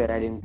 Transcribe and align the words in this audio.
esperar 0.00 0.22
ele. 0.22 0.40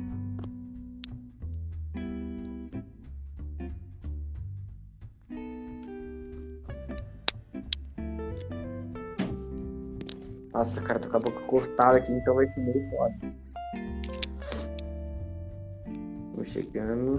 Nossa, 10.52 10.80
cara, 10.82 10.98
tô 10.98 11.08
com 11.08 11.16
a 11.16 11.20
boca 11.20 11.40
cortada 11.46 11.98
aqui, 11.98 12.12
então 12.12 12.34
vai 12.34 12.46
ser 12.46 12.60
meio 12.60 12.90
foda. 12.90 13.14
Vou 16.34 16.44
chegando. 16.44 17.16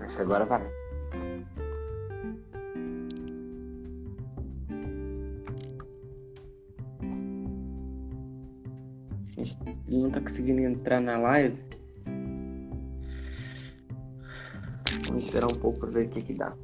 Acho 0.00 0.16
que 0.16 0.22
agora 0.22 0.44
vai. 0.44 0.79
Conseguindo 10.40 10.62
entrar 10.62 11.00
na 11.00 11.18
live. 11.18 11.58
Vamos 15.06 15.24
esperar 15.24 15.52
um 15.52 15.58
pouco 15.58 15.80
pra 15.80 15.90
ver 15.90 16.06
o 16.06 16.08
que 16.08 16.22
que 16.22 16.34
dá. 16.34 16.54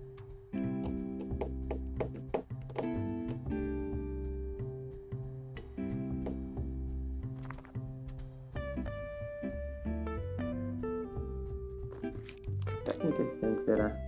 Acontecendo, 12.89 13.63
será? 13.63 14.06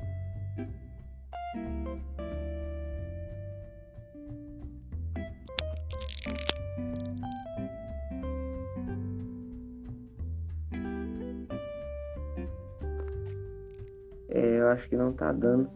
Acho 14.88 14.90
que 14.90 14.96
não 14.96 15.12
tá 15.12 15.32
dando. 15.32 15.70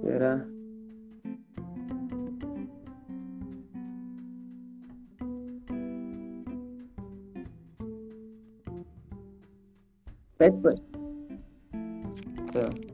Será? 0.00 0.46
Pede 10.38 10.56
pra... 10.58 10.74
Tá. 12.52 12.87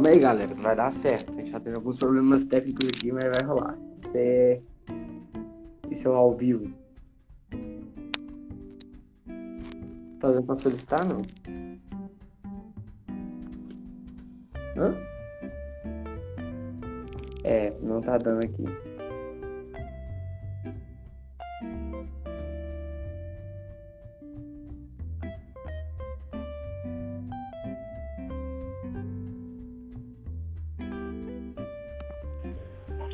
Calma 0.00 0.14
aí, 0.14 0.18
galera. 0.18 0.54
Vai 0.54 0.74
dar 0.74 0.90
certo. 0.90 1.30
A 1.30 1.36
gente 1.36 1.52
tá 1.52 1.60
tendo 1.60 1.76
alguns 1.76 1.98
problemas 1.98 2.46
técnicos 2.46 2.88
aqui, 2.88 3.12
mas 3.12 3.24
vai 3.24 3.42
rolar. 3.42 3.76
Isso 4.02 4.16
é. 4.16 4.60
Isso 5.90 6.08
é 6.08 6.10
um 6.10 6.14
ao 6.14 6.34
vivo. 6.34 6.72
Tá 10.18 10.28
fazendo 10.28 10.46
pra 10.46 10.54
solicitar, 10.54 11.04
não? 11.04 11.20
Hã? 14.74 14.96
É, 17.44 17.70
não 17.82 18.00
tá 18.00 18.16
dando 18.16 18.42
aqui. 18.42 18.89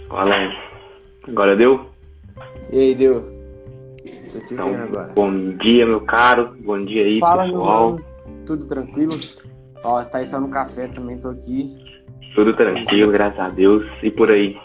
Fala 0.09 0.34
aí. 0.34 0.49
Agora 1.28 1.56
deu? 1.56 1.87
E 2.71 2.78
aí, 2.78 2.94
deu? 2.94 3.22
Tô 4.33 4.41
te 4.47 4.55
Então, 4.55 4.69
agora. 4.75 5.12
bom 5.15 5.50
dia, 5.59 5.87
meu 5.87 6.00
caro. 6.03 6.56
Bom 6.65 6.84
dia 6.84 7.05
aí, 7.05 7.21
Fala, 7.21 7.44
pessoal. 7.44 7.91
mano. 7.93 8.05
Tudo 8.47 8.67
tranquilo? 8.67 9.12
Ó, 9.83 10.03
você 10.03 10.11
tá 10.11 10.19
aí 10.19 10.27
só 10.27 10.41
no 10.41 10.49
café 10.49 10.89
também, 10.89 11.19
tô 11.19 11.28
aqui. 11.31 11.77
Tudo 12.34 12.55
tranquilo, 12.56 13.11
graças 13.12 13.39
a 13.41 13.49
Deus. 13.49 13.84
E 14.03 14.11
por 14.11 14.31
aí? 14.31 14.56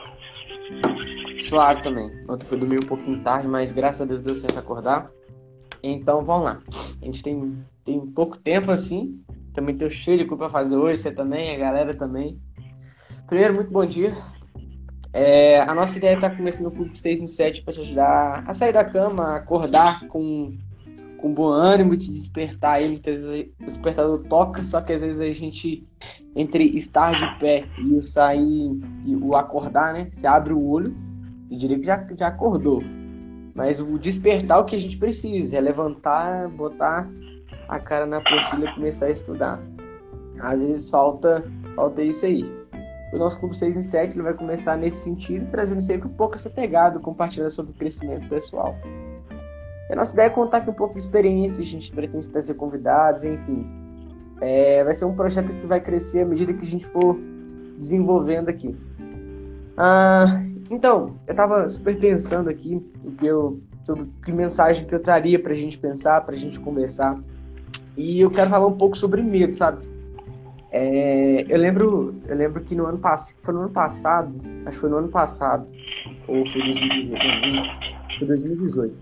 Suave 1.41 1.81
também. 1.81 2.09
Ontem 2.29 2.45
foi 2.45 2.57
dormir 2.57 2.77
um 2.83 2.87
pouquinho 2.87 3.19
tarde, 3.23 3.47
mas 3.47 3.71
graças 3.71 4.01
a 4.01 4.05
Deus 4.05 4.21
deu 4.21 4.35
certo 4.35 4.59
acordar. 4.59 5.09
Então 5.81 6.23
vamos 6.23 6.43
lá. 6.45 6.59
A 7.01 7.05
gente 7.05 7.23
tem, 7.23 7.57
tem 7.83 7.99
pouco 8.07 8.37
tempo 8.37 8.69
assim. 8.71 9.19
Também 9.53 9.75
tem 9.75 9.89
cheio 9.89 10.17
de 10.19 10.25
coisa 10.25 10.43
pra 10.43 10.49
fazer 10.49 10.75
hoje, 10.77 11.01
você 11.01 11.11
também, 11.11 11.55
a 11.55 11.57
galera 11.59 11.93
também. 11.93 12.37
Primeiro, 13.27 13.55
muito 13.55 13.71
bom 13.71 13.85
dia. 13.85 14.13
É, 15.13 15.59
a 15.61 15.73
nossa 15.73 15.97
ideia 15.97 16.13
é 16.13 16.15
estar 16.15 16.29
começando 16.35 16.67
o 16.67 16.71
clube 16.71 16.97
6 16.97 17.21
em 17.21 17.27
7 17.27 17.63
para 17.63 17.73
te 17.73 17.81
ajudar 17.81 18.43
a 18.47 18.53
sair 18.53 18.71
da 18.71 18.83
cama, 18.83 19.35
acordar 19.35 20.07
com, 20.07 20.57
com 21.17 21.33
bom 21.33 21.49
ânimo, 21.49 21.97
te 21.97 22.11
despertar 22.11 22.75
aí. 22.75 22.87
Muitas 22.87 23.25
vezes 23.25 23.49
o 23.59 23.65
despertador 23.65 24.23
toca, 24.29 24.63
só 24.63 24.79
que 24.79 24.93
às 24.93 25.01
vezes 25.01 25.19
a 25.19 25.29
gente, 25.31 25.85
entre 26.35 26.63
estar 26.77 27.17
de 27.17 27.39
pé 27.39 27.65
e 27.77 27.93
o 27.93 28.01
sair 28.01 28.79
e 29.05 29.15
o 29.15 29.35
acordar, 29.35 29.93
né? 29.93 30.07
Você 30.13 30.25
abre 30.25 30.53
o 30.53 30.65
olho, 30.65 30.95
eu 31.49 31.57
diria 31.57 31.77
que 31.77 31.85
já, 31.85 32.07
já 32.17 32.27
acordou. 32.27 32.81
Mas 33.53 33.81
o 33.81 33.99
despertar 33.99 34.59
é 34.59 34.61
o 34.61 34.65
que 34.65 34.77
a 34.77 34.79
gente 34.79 34.95
precisa, 34.95 35.57
é 35.57 35.61
levantar, 35.61 36.47
botar 36.47 37.09
a 37.67 37.79
cara 37.79 38.05
na 38.05 38.17
apostila 38.17 38.65
e 38.65 38.73
começar 38.75 39.07
a 39.07 39.11
estudar. 39.11 39.59
Às 40.39 40.63
vezes 40.63 40.89
falta, 40.89 41.43
falta 41.75 42.01
isso 42.01 42.25
aí. 42.25 42.60
O 43.11 43.17
nosso 43.17 43.39
Clube 43.39 43.57
6 43.57 43.75
em 43.75 43.83
7 43.83 44.15
ele 44.15 44.23
vai 44.23 44.33
começar 44.33 44.77
nesse 44.77 45.03
sentido, 45.03 45.49
trazendo 45.51 45.81
sempre 45.81 46.07
um 46.07 46.13
pouco 46.13 46.35
essa 46.35 46.49
pegada, 46.49 46.99
compartilhando 46.99 47.51
sobre 47.51 47.71
o 47.71 47.75
crescimento 47.75 48.27
pessoal. 48.29 48.75
E 49.89 49.93
a 49.93 49.95
nossa 49.95 50.13
ideia 50.13 50.27
é 50.27 50.29
contar 50.29 50.57
aqui 50.57 50.69
um 50.69 50.73
pouco 50.73 50.93
de 50.93 51.01
experiência, 51.01 51.61
a 51.61 51.67
gente 51.67 51.91
pretende 51.91 52.29
trazer 52.29 52.53
convidados, 52.53 53.23
enfim. 53.23 53.65
É, 54.39 54.83
vai 54.83 54.95
ser 54.95 55.05
um 55.05 55.13
projeto 55.13 55.51
que 55.51 55.67
vai 55.67 55.81
crescer 55.81 56.21
à 56.21 56.25
medida 56.25 56.53
que 56.53 56.65
a 56.65 56.69
gente 56.69 56.87
for 56.87 57.17
desenvolvendo 57.77 58.47
aqui. 58.47 58.75
Ah, 59.75 60.41
então, 60.69 61.15
eu 61.27 61.35
tava 61.35 61.67
super 61.67 61.99
pensando 61.99 62.49
aqui 62.49 62.81
o 63.03 63.11
que 63.11 63.25
eu, 63.25 63.59
sobre 63.85 64.07
que 64.23 64.31
mensagem 64.31 64.85
que 64.85 64.95
eu 64.95 65.01
traria 65.01 65.37
pra 65.37 65.53
gente 65.53 65.77
pensar, 65.77 66.21
pra 66.21 66.35
gente 66.35 66.59
conversar. 66.59 67.19
E 67.97 68.21
eu 68.21 68.31
quero 68.31 68.49
falar 68.49 68.67
um 68.67 68.77
pouco 68.77 68.97
sobre 68.97 69.21
medo, 69.21 69.53
sabe? 69.53 69.90
É, 70.71 71.45
eu 71.49 71.57
lembro, 71.57 72.15
eu 72.27 72.35
lembro 72.35 72.63
que 72.63 72.73
no 72.73 72.85
ano 72.85 72.97
passado, 72.97 73.37
foi 73.43 73.53
no 73.53 73.61
ano 73.61 73.69
passado, 73.71 74.33
acho 74.65 74.77
que 74.77 74.81
foi 74.81 74.89
no 74.89 74.97
ano 74.97 75.09
passado, 75.09 75.67
ou 76.27 76.49
foi 76.49 76.61
2018, 76.61 78.19
foi 78.19 78.27
2018. 78.27 78.95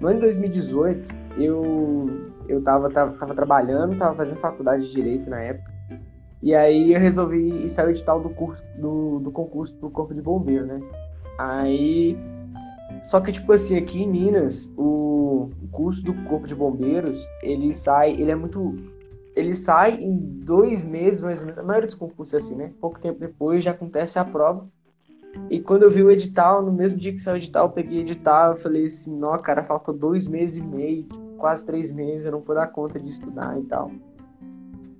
No 0.00 0.08
ano 0.08 0.14
de 0.16 0.22
2018, 0.22 1.14
eu 1.38 2.30
eu 2.48 2.62
tava, 2.62 2.90
tava, 2.90 3.12
tava 3.16 3.34
trabalhando, 3.34 3.96
tava 3.96 4.14
fazendo 4.14 4.38
faculdade 4.38 4.86
de 4.86 4.92
direito 4.92 5.28
na 5.30 5.40
época. 5.40 5.72
E 6.42 6.54
aí 6.54 6.92
eu 6.92 7.00
resolvi 7.00 7.68
sair 7.68 7.86
o 7.86 7.90
edital 7.90 8.20
do 8.20 8.30
curso 8.30 8.62
do, 8.76 9.20
do 9.20 9.30
concurso 9.30 9.74
do 9.76 9.88
Corpo 9.88 10.12
de 10.12 10.20
Bombeiro, 10.20 10.66
né? 10.66 10.80
Aí 11.38 12.18
só 13.04 13.20
que 13.20 13.32
tipo 13.32 13.52
assim, 13.52 13.76
aqui 13.76 14.02
em 14.02 14.08
Minas, 14.08 14.70
o 14.76 15.50
curso 15.70 16.04
do 16.04 16.14
Corpo 16.24 16.46
de 16.46 16.54
Bombeiros, 16.54 17.26
ele 17.42 17.72
sai, 17.72 18.12
ele 18.12 18.30
é 18.30 18.34
muito 18.34 18.76
ele 19.34 19.54
sai 19.54 19.94
em 20.00 20.16
dois 20.16 20.84
meses, 20.84 21.22
mais 21.22 21.40
ou 21.40 21.46
menos. 21.46 21.58
A 21.58 21.62
maioria 21.62 21.86
dos 21.86 21.94
concursos 21.94 22.34
é 22.34 22.36
assim, 22.38 22.54
né? 22.54 22.72
Pouco 22.80 23.00
tempo 23.00 23.18
depois 23.18 23.64
já 23.64 23.70
acontece 23.70 24.18
a 24.18 24.24
prova. 24.24 24.66
E 25.48 25.60
quando 25.60 25.84
eu 25.84 25.90
vi 25.90 26.02
o 26.02 26.10
edital, 26.10 26.62
no 26.62 26.72
mesmo 26.72 26.98
dia 26.98 27.12
que 27.12 27.20
saiu 27.20 27.34
o 27.34 27.38
edital, 27.38 27.66
eu 27.66 27.70
peguei 27.70 27.98
o 27.98 28.02
edital, 28.02 28.52
eu 28.52 28.56
falei 28.58 28.86
assim, 28.86 29.16
não, 29.16 29.36
cara, 29.38 29.62
falta 29.64 29.92
dois 29.92 30.26
meses 30.28 30.56
e 30.56 30.62
meio, 30.62 31.06
quase 31.38 31.64
três 31.64 31.90
meses, 31.90 32.26
eu 32.26 32.32
não 32.32 32.40
vou 32.40 32.54
dar 32.54 32.66
conta 32.66 33.00
de 33.00 33.10
estudar 33.10 33.58
e 33.58 33.62
tal. 33.64 33.90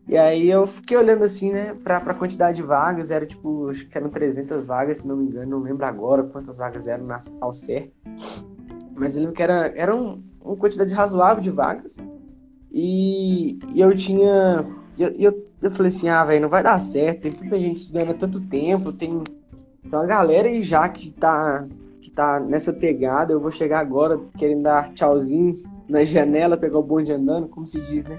E 0.08 0.16
aí 0.16 0.50
eu 0.50 0.66
fiquei 0.66 0.96
olhando 0.96 1.22
assim, 1.22 1.52
né, 1.52 1.74
pra, 1.84 2.00
pra 2.00 2.14
quantidade 2.14 2.56
de 2.56 2.62
vagas, 2.62 3.10
era 3.10 3.26
tipo, 3.26 3.68
acho 3.68 3.86
que 3.86 3.96
eram 3.96 4.08
300 4.08 4.66
vagas, 4.66 4.98
se 4.98 5.08
não 5.08 5.16
me 5.16 5.26
engano, 5.26 5.50
não 5.50 5.60
lembro 5.60 5.84
agora 5.84 6.22
quantas 6.22 6.58
vagas 6.58 6.86
eram 6.86 7.04
na, 7.04 7.20
ao 7.40 7.52
certo. 7.52 7.92
Mas 8.96 9.14
eu 9.14 9.20
lembro 9.20 9.36
que 9.36 9.42
era, 9.42 9.72
era 9.76 9.94
um, 9.94 10.22
uma 10.40 10.56
quantidade 10.56 10.92
razoável 10.94 11.42
de 11.42 11.50
vagas. 11.50 11.96
E, 12.72 13.58
e 13.74 13.80
eu 13.80 13.94
tinha. 13.94 14.66
Eu, 14.98 15.08
eu, 15.18 15.46
eu 15.60 15.70
falei 15.70 15.90
assim, 15.90 16.08
ah, 16.08 16.24
velho, 16.24 16.42
não 16.42 16.48
vai 16.48 16.62
dar 16.62 16.80
certo. 16.80 17.22
Tem 17.22 17.32
tanta 17.32 17.60
gente 17.60 17.76
estudando 17.76 18.10
há 18.10 18.14
tanto 18.14 18.40
tempo, 18.40 18.92
tem, 18.92 19.22
tem 19.22 19.92
uma 19.92 20.06
galera 20.06 20.48
aí 20.48 20.62
já 20.62 20.88
que 20.88 21.10
tá, 21.10 21.66
que 22.00 22.10
tá 22.10 22.40
nessa 22.40 22.72
pegada. 22.72 23.32
Eu 23.32 23.40
vou 23.40 23.50
chegar 23.50 23.80
agora 23.80 24.18
querendo 24.38 24.62
dar 24.62 24.92
tchauzinho 24.94 25.62
na 25.88 26.02
janela, 26.04 26.56
pegar 26.56 26.78
o 26.78 26.82
bonde 26.82 27.12
andando, 27.12 27.48
como 27.48 27.66
se 27.66 27.80
diz, 27.80 28.06
né? 28.06 28.18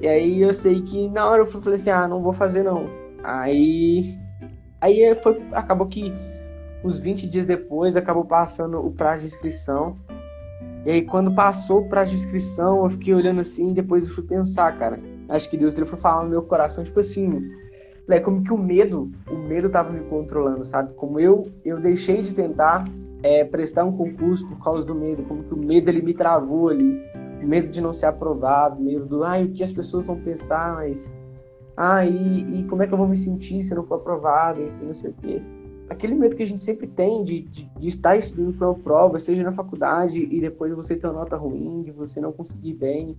E 0.00 0.06
aí 0.06 0.40
eu 0.40 0.54
sei 0.54 0.80
que 0.80 1.08
na 1.08 1.28
hora 1.28 1.42
eu 1.42 1.46
falei 1.46 1.74
assim, 1.74 1.90
ah, 1.90 2.08
não 2.08 2.22
vou 2.22 2.32
fazer 2.32 2.62
não. 2.62 2.88
Aí. 3.22 4.16
Aí 4.80 5.14
foi, 5.16 5.42
acabou 5.52 5.86
que 5.86 6.14
uns 6.84 6.98
20 6.98 7.26
dias 7.26 7.46
depois 7.46 7.96
acabou 7.96 8.24
passando 8.24 8.78
o 8.78 8.92
prazo 8.92 9.22
de 9.22 9.34
inscrição. 9.34 9.98
E 10.88 10.90
aí 10.90 11.02
quando 11.02 11.30
passou 11.34 11.84
pra 11.84 12.02
descrição, 12.02 12.82
eu 12.82 12.88
fiquei 12.88 13.12
olhando 13.12 13.42
assim, 13.42 13.72
e 13.72 13.74
depois 13.74 14.06
eu 14.06 14.14
fui 14.14 14.24
pensar, 14.24 14.74
cara. 14.78 14.98
Acho 15.28 15.50
que 15.50 15.58
Deus 15.58 15.76
ele 15.76 15.84
foi 15.84 15.98
falar 15.98 16.24
no 16.24 16.30
meu 16.30 16.40
coração, 16.40 16.82
tipo 16.82 16.98
assim, 16.98 17.46
é 18.08 18.18
como 18.18 18.42
que 18.42 18.50
o 18.50 18.56
medo, 18.56 19.12
o 19.30 19.36
medo 19.36 19.68
tava 19.68 19.92
me 19.92 20.00
controlando, 20.08 20.64
sabe? 20.64 20.94
Como 20.94 21.20
eu 21.20 21.46
eu 21.62 21.78
deixei 21.78 22.22
de 22.22 22.32
tentar 22.32 22.88
é, 23.22 23.44
prestar 23.44 23.84
um 23.84 23.94
concurso 23.94 24.48
por 24.48 24.64
causa 24.64 24.82
do 24.82 24.94
medo, 24.94 25.24
como 25.24 25.44
que 25.44 25.52
o 25.52 25.58
medo 25.58 25.90
ele 25.90 26.00
me 26.00 26.14
travou 26.14 26.70
ali, 26.70 27.02
o 27.42 27.46
medo 27.46 27.68
de 27.68 27.82
não 27.82 27.92
ser 27.92 28.06
aprovado, 28.06 28.80
medo 28.80 29.04
do, 29.04 29.24
ai, 29.24 29.44
o 29.44 29.52
que 29.52 29.62
as 29.62 29.72
pessoas 29.72 30.06
vão 30.06 30.18
pensar, 30.18 30.76
mas 30.76 31.14
ah, 31.76 32.02
e, 32.06 32.60
e 32.60 32.64
como 32.64 32.82
é 32.82 32.86
que 32.86 32.94
eu 32.94 32.98
vou 32.98 33.06
me 33.06 33.18
sentir 33.18 33.62
se 33.62 33.74
eu 33.74 33.76
não 33.76 33.84
for 33.86 33.96
aprovado, 33.96 34.62
enfim, 34.62 34.86
não 34.86 34.94
sei 34.94 35.10
o 35.10 35.14
quê. 35.20 35.42
Aquele 35.88 36.14
medo 36.14 36.36
que 36.36 36.42
a 36.42 36.46
gente 36.46 36.60
sempre 36.60 36.86
tem 36.86 37.24
de, 37.24 37.42
de, 37.42 37.64
de 37.64 37.88
estar 37.88 38.16
estudando 38.16 38.56
para 38.56 38.68
uma 38.68 38.78
prova, 38.78 39.18
seja 39.18 39.42
na 39.42 39.52
faculdade, 39.52 40.18
e 40.18 40.40
depois 40.40 40.74
você 40.74 40.96
ter 40.96 41.06
uma 41.06 41.20
nota 41.20 41.36
ruim, 41.36 41.82
de 41.82 41.90
você 41.90 42.20
não 42.20 42.32
conseguir 42.32 42.74
bem, 42.74 43.16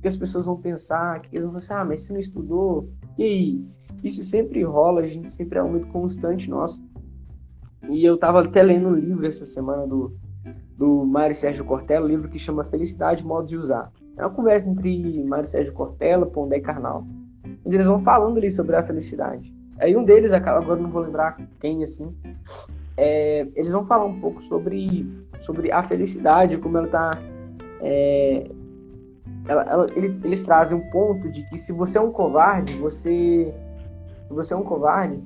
que 0.00 0.08
as 0.08 0.16
pessoas 0.16 0.46
vão 0.46 0.56
pensar, 0.56 1.20
que 1.20 1.28
eles 1.34 1.44
vão 1.44 1.54
pensar, 1.54 1.80
ah, 1.80 1.84
mas 1.84 2.02
você 2.02 2.12
não 2.12 2.20
estudou, 2.20 2.88
e 3.18 3.22
aí? 3.22 3.64
Isso 4.02 4.22
sempre 4.22 4.62
rola, 4.62 5.00
a 5.00 5.06
gente 5.06 5.30
sempre 5.30 5.58
é 5.58 5.62
um 5.62 5.72
medo 5.72 5.86
constante 5.86 6.50
nosso. 6.50 6.82
E 7.88 8.04
eu 8.04 8.16
estava 8.16 8.42
até 8.42 8.62
lendo 8.62 8.88
um 8.88 8.94
livro 8.94 9.26
essa 9.26 9.44
semana 9.44 9.86
do, 9.86 10.14
do 10.76 11.04
Mário 11.06 11.34
Sérgio 11.34 11.64
Cortella, 11.64 12.04
um 12.04 12.08
livro 12.08 12.28
que 12.28 12.38
chama 12.38 12.64
Felicidade, 12.64 13.24
Modo 13.24 13.48
de 13.48 13.56
Usar. 13.56 13.90
É 14.16 14.22
uma 14.22 14.30
conversa 14.30 14.68
entre 14.68 15.24
Mário 15.24 15.48
Sérgio 15.48 15.72
Cortella, 15.72 16.26
Pondé 16.26 16.58
e 16.58 16.60
Carnal, 16.60 17.06
eles 17.64 17.86
vão 17.86 18.02
falando 18.02 18.36
ali 18.36 18.50
sobre 18.50 18.76
a 18.76 18.82
felicidade. 18.82 19.53
Aí 19.80 19.96
um 19.96 20.04
deles, 20.04 20.32
agora 20.32 20.76
não 20.76 20.90
vou 20.90 21.02
lembrar 21.02 21.36
quem, 21.60 21.82
assim, 21.82 22.14
é, 22.96 23.46
eles 23.54 23.72
vão 23.72 23.86
falar 23.86 24.04
um 24.04 24.20
pouco 24.20 24.42
sobre, 24.44 25.06
sobre 25.40 25.72
a 25.72 25.82
felicidade, 25.82 26.56
como 26.58 26.78
ela 26.78 26.86
está 26.86 27.18
é, 27.80 28.50
ela, 29.46 29.62
ela, 29.64 29.86
eles 29.96 30.42
trazem 30.42 30.78
um 30.78 30.90
ponto 30.90 31.30
de 31.30 31.42
que 31.48 31.58
se 31.58 31.72
você 31.72 31.98
é 31.98 32.00
um 32.00 32.10
covarde, 32.10 32.72
você 32.78 33.52
se 34.26 34.32
você 34.32 34.54
é 34.54 34.56
um 34.56 34.62
covarde, 34.62 35.22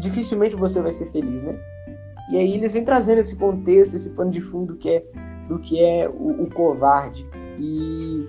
dificilmente 0.00 0.56
você 0.56 0.80
vai 0.80 0.92
ser 0.92 1.10
feliz, 1.12 1.42
né? 1.44 1.56
E 2.30 2.38
aí 2.38 2.54
eles 2.54 2.72
vêm 2.72 2.84
trazendo 2.84 3.18
esse 3.18 3.36
contexto, 3.36 3.94
esse 3.94 4.10
pano 4.10 4.30
de 4.30 4.40
fundo 4.40 4.76
que 4.76 4.88
é, 4.88 5.04
do 5.48 5.58
que 5.58 5.80
é 5.80 6.08
o, 6.08 6.42
o 6.42 6.50
covarde. 6.50 7.24
E 7.58 8.26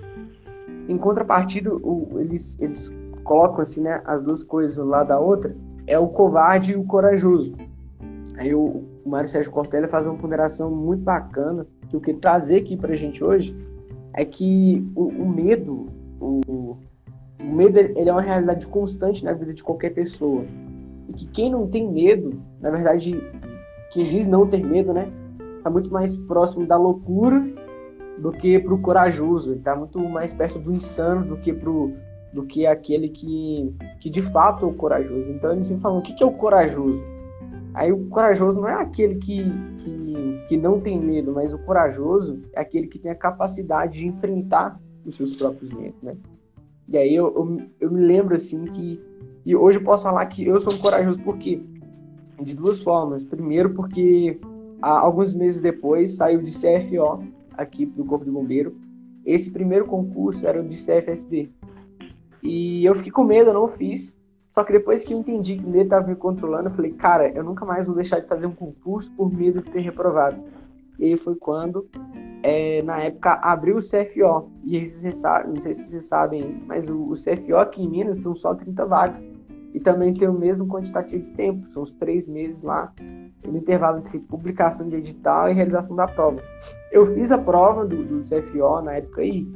em 0.88 0.96
contrapartida, 0.96 1.74
o, 1.74 2.20
eles, 2.20 2.56
eles 2.60 2.92
colocam 3.26 3.60
assim, 3.60 3.82
né, 3.82 4.00
as 4.04 4.22
duas 4.22 4.42
coisas 4.42 4.78
lá 4.78 5.02
da 5.02 5.18
outra, 5.18 5.54
é 5.86 5.98
o 5.98 6.08
covarde 6.08 6.72
e 6.72 6.76
o 6.76 6.84
corajoso. 6.84 7.54
Aí 8.36 8.54
o, 8.54 8.84
o 9.04 9.08
Mário 9.08 9.28
Sérgio 9.28 9.52
Cortella 9.52 9.88
faz 9.88 10.06
uma 10.06 10.16
ponderação 10.16 10.70
muito 10.70 11.02
bacana, 11.02 11.66
que 11.88 11.96
eu 11.96 12.00
queria 12.00 12.20
trazer 12.20 12.58
aqui 12.58 12.76
pra 12.76 12.96
gente 12.96 13.22
hoje, 13.22 13.54
é 14.14 14.24
que 14.24 14.86
o, 14.94 15.08
o 15.08 15.28
medo, 15.28 15.86
o, 16.20 16.76
o 17.38 17.44
medo 17.44 17.78
ele 17.78 18.08
é 18.08 18.12
uma 18.12 18.22
realidade 18.22 18.66
constante 18.66 19.24
na 19.24 19.32
vida 19.32 19.52
de 19.52 19.62
qualquer 19.62 19.90
pessoa. 19.90 20.44
E 21.08 21.12
que 21.12 21.26
quem 21.26 21.50
não 21.50 21.66
tem 21.66 21.90
medo, 21.90 22.40
na 22.60 22.70
verdade, 22.70 23.20
quem 23.92 24.04
diz 24.04 24.26
não 24.26 24.46
ter 24.46 24.64
medo, 24.64 24.92
né? 24.92 25.10
Tá 25.62 25.70
muito 25.70 25.92
mais 25.92 26.16
próximo 26.16 26.66
da 26.66 26.76
loucura 26.76 27.44
do 28.18 28.32
que 28.32 28.58
pro 28.58 28.78
corajoso. 28.78 29.52
Ele 29.52 29.60
tá 29.60 29.76
muito 29.76 29.98
mais 30.08 30.32
perto 30.32 30.58
do 30.58 30.72
insano 30.72 31.24
do 31.26 31.36
que 31.36 31.52
pro 31.52 31.92
do 32.36 32.44
que 32.44 32.66
aquele 32.66 33.08
que, 33.08 33.74
que 33.98 34.10
de 34.10 34.20
fato 34.20 34.66
é 34.66 34.68
o 34.68 34.74
corajoso. 34.74 35.32
Então 35.32 35.52
eles 35.52 35.64
sempre 35.64 35.82
falam, 35.82 35.98
o 35.98 36.02
que, 36.02 36.12
que 36.12 36.22
é 36.22 36.26
o 36.26 36.32
corajoso? 36.32 37.02
Aí 37.72 37.90
o 37.90 38.06
corajoso 38.08 38.60
não 38.60 38.68
é 38.68 38.74
aquele 38.74 39.14
que, 39.14 39.42
que, 39.78 40.44
que 40.46 40.56
não 40.58 40.78
tem 40.78 41.00
medo, 41.00 41.32
mas 41.32 41.54
o 41.54 41.58
corajoso 41.58 42.38
é 42.52 42.60
aquele 42.60 42.88
que 42.88 42.98
tem 42.98 43.10
a 43.10 43.14
capacidade 43.14 43.98
de 43.98 44.06
enfrentar 44.06 44.78
os 45.06 45.16
seus 45.16 45.34
próprios 45.34 45.72
medos, 45.72 46.00
né? 46.02 46.14
E 46.88 46.98
aí 46.98 47.14
eu, 47.14 47.34
eu, 47.34 47.66
eu 47.80 47.90
me 47.90 48.00
lembro 48.00 48.36
assim 48.36 48.64
que. 48.64 49.00
E 49.44 49.56
hoje 49.56 49.78
eu 49.78 49.82
posso 49.82 50.04
falar 50.04 50.26
que 50.26 50.46
eu 50.46 50.60
sou 50.60 50.74
um 50.74 50.78
corajoso 50.78 51.18
porque 51.22 51.62
de 52.42 52.54
duas 52.54 52.78
formas. 52.80 53.24
Primeiro, 53.24 53.70
porque 53.70 54.38
há 54.82 54.98
alguns 54.98 55.32
meses 55.32 55.62
depois 55.62 56.12
saiu 56.12 56.42
de 56.42 56.52
CFO 56.52 57.24
aqui 57.56 57.86
do 57.86 58.04
Corpo 58.04 58.26
de 58.26 58.30
Bombeiro. 58.30 58.76
Esse 59.24 59.50
primeiro 59.50 59.86
concurso 59.86 60.46
era 60.46 60.60
o 60.60 60.68
de 60.68 60.76
CFSD. 60.76 61.50
E 62.46 62.84
eu 62.84 62.94
fiquei 62.94 63.10
com 63.10 63.24
medo, 63.24 63.50
eu 63.50 63.54
não 63.54 63.66
fiz. 63.66 64.16
Só 64.54 64.62
que 64.62 64.72
depois 64.72 65.04
que 65.04 65.12
eu 65.12 65.18
entendi 65.18 65.56
que 65.56 65.64
o 65.64 65.68
medo 65.68 65.84
estava 65.84 66.06
me 66.06 66.14
controlando, 66.14 66.68
eu 66.68 66.74
falei, 66.74 66.92
cara, 66.92 67.28
eu 67.28 67.42
nunca 67.42 67.64
mais 67.66 67.86
vou 67.86 67.94
deixar 67.94 68.20
de 68.20 68.28
fazer 68.28 68.46
um 68.46 68.54
concurso 68.54 69.10
por 69.16 69.30
medo 69.30 69.60
de 69.60 69.68
ter 69.68 69.80
reprovado. 69.80 70.40
E 70.98 71.06
aí 71.06 71.16
foi 71.16 71.34
quando, 71.34 71.88
é, 72.42 72.82
na 72.82 73.00
época, 73.00 73.32
abriu 73.42 73.76
o 73.76 73.82
CFO. 73.82 74.48
E 74.64 74.76
aí, 74.76 74.88
vocês 74.88 75.18
sabem, 75.18 75.54
não 75.54 75.60
sei 75.60 75.74
se 75.74 75.88
vocês 75.88 76.06
sabem, 76.06 76.62
mas 76.66 76.88
o, 76.88 77.10
o 77.10 77.14
CFO 77.14 77.56
aqui 77.56 77.82
em 77.82 77.88
Minas 77.88 78.20
são 78.20 78.34
só 78.36 78.54
30 78.54 78.86
vagas. 78.86 79.20
E 79.74 79.80
também 79.80 80.14
tem 80.14 80.28
o 80.28 80.32
mesmo 80.32 80.68
quantitativo 80.68 81.24
de 81.24 81.32
tempo, 81.32 81.68
são 81.68 81.82
os 81.82 81.92
três 81.94 82.26
meses 82.26 82.62
lá, 82.62 82.94
no 83.44 83.58
intervalo 83.58 83.98
entre 83.98 84.20
publicação 84.20 84.88
de 84.88 84.96
edital 84.96 85.50
e 85.50 85.52
realização 85.52 85.94
da 85.96 86.06
prova. 86.06 86.40
Eu 86.90 87.12
fiz 87.12 87.30
a 87.30 87.36
prova 87.36 87.84
do, 87.84 88.04
do 88.04 88.20
CFO 88.20 88.80
na 88.80 88.94
época 88.94 89.20
aí, 89.20 89.46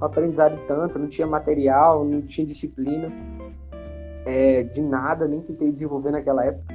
aprendizado 0.00 0.58
tanto, 0.66 0.98
não 0.98 1.08
tinha 1.08 1.26
material, 1.26 2.04
não 2.04 2.22
tinha 2.22 2.46
disciplina 2.46 3.12
é, 4.24 4.62
de 4.62 4.80
nada, 4.82 5.26
nem 5.26 5.40
tentei 5.40 5.70
desenvolver 5.70 6.10
naquela 6.10 6.44
época. 6.44 6.74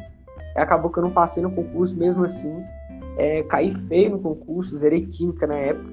Acabou 0.55 0.91
que 0.91 0.99
eu 0.99 1.03
não 1.03 1.11
passei 1.11 1.43
no 1.43 1.51
concurso 1.51 1.95
mesmo 1.97 2.23
assim, 2.23 2.63
é, 3.17 3.43
caí 3.43 3.73
feio 3.87 4.11
no 4.11 4.19
concurso, 4.19 4.77
zerei 4.77 5.05
química 5.05 5.45
na 5.45 5.55
época. 5.55 5.89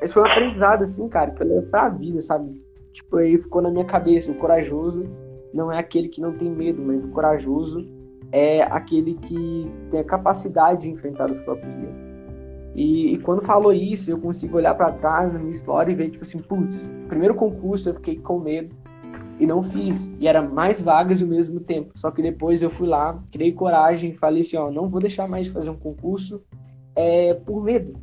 Esse 0.00 0.14
foi 0.14 0.22
um 0.22 0.26
aprendizado, 0.26 0.82
assim, 0.82 1.08
cara, 1.08 1.30
que 1.30 1.42
eu 1.42 1.46
levo 1.46 1.66
pra 1.68 1.88
vida, 1.88 2.22
sabe? 2.22 2.62
Tipo, 2.92 3.16
aí 3.16 3.36
ficou 3.38 3.60
na 3.60 3.70
minha 3.70 3.84
cabeça, 3.84 4.30
o 4.30 4.34
corajoso 4.34 5.04
não 5.52 5.72
é 5.72 5.78
aquele 5.78 6.08
que 6.08 6.20
não 6.20 6.32
tem 6.32 6.50
medo, 6.50 6.80
mas 6.82 7.02
o 7.04 7.08
corajoso 7.08 7.86
é 8.32 8.62
aquele 8.62 9.14
que 9.14 9.70
tem 9.90 10.00
a 10.00 10.04
capacidade 10.04 10.82
de 10.82 10.90
enfrentar 10.90 11.30
os 11.30 11.40
próprios 11.40 11.74
medos. 11.74 12.07
E, 12.78 13.14
e 13.14 13.18
quando 13.18 13.42
falou 13.42 13.72
isso, 13.72 14.08
eu 14.08 14.18
consigo 14.18 14.56
olhar 14.56 14.72
para 14.72 14.92
trás 14.92 15.32
na 15.32 15.38
minha 15.40 15.52
história 15.52 15.90
e 15.90 15.96
ver, 15.96 16.10
tipo 16.10 16.22
assim, 16.22 16.38
putz, 16.38 16.88
primeiro 17.08 17.34
concurso 17.34 17.88
eu 17.88 17.94
fiquei 17.94 18.16
com 18.20 18.38
medo 18.38 18.72
e 19.40 19.44
não 19.48 19.64
fiz. 19.64 20.08
E 20.20 20.28
era 20.28 20.40
mais 20.40 20.80
vagas 20.80 21.20
ao 21.20 21.26
mesmo 21.26 21.58
tempo. 21.58 21.90
Só 21.96 22.08
que 22.12 22.22
depois 22.22 22.62
eu 22.62 22.70
fui 22.70 22.86
lá, 22.86 23.20
criei 23.32 23.52
coragem 23.52 24.14
falei 24.14 24.42
assim, 24.42 24.56
ó, 24.56 24.70
não 24.70 24.88
vou 24.88 25.00
deixar 25.00 25.26
mais 25.26 25.46
de 25.46 25.50
fazer 25.50 25.70
um 25.70 25.76
concurso 25.76 26.40
é, 26.94 27.34
por 27.34 27.64
medo. 27.64 27.98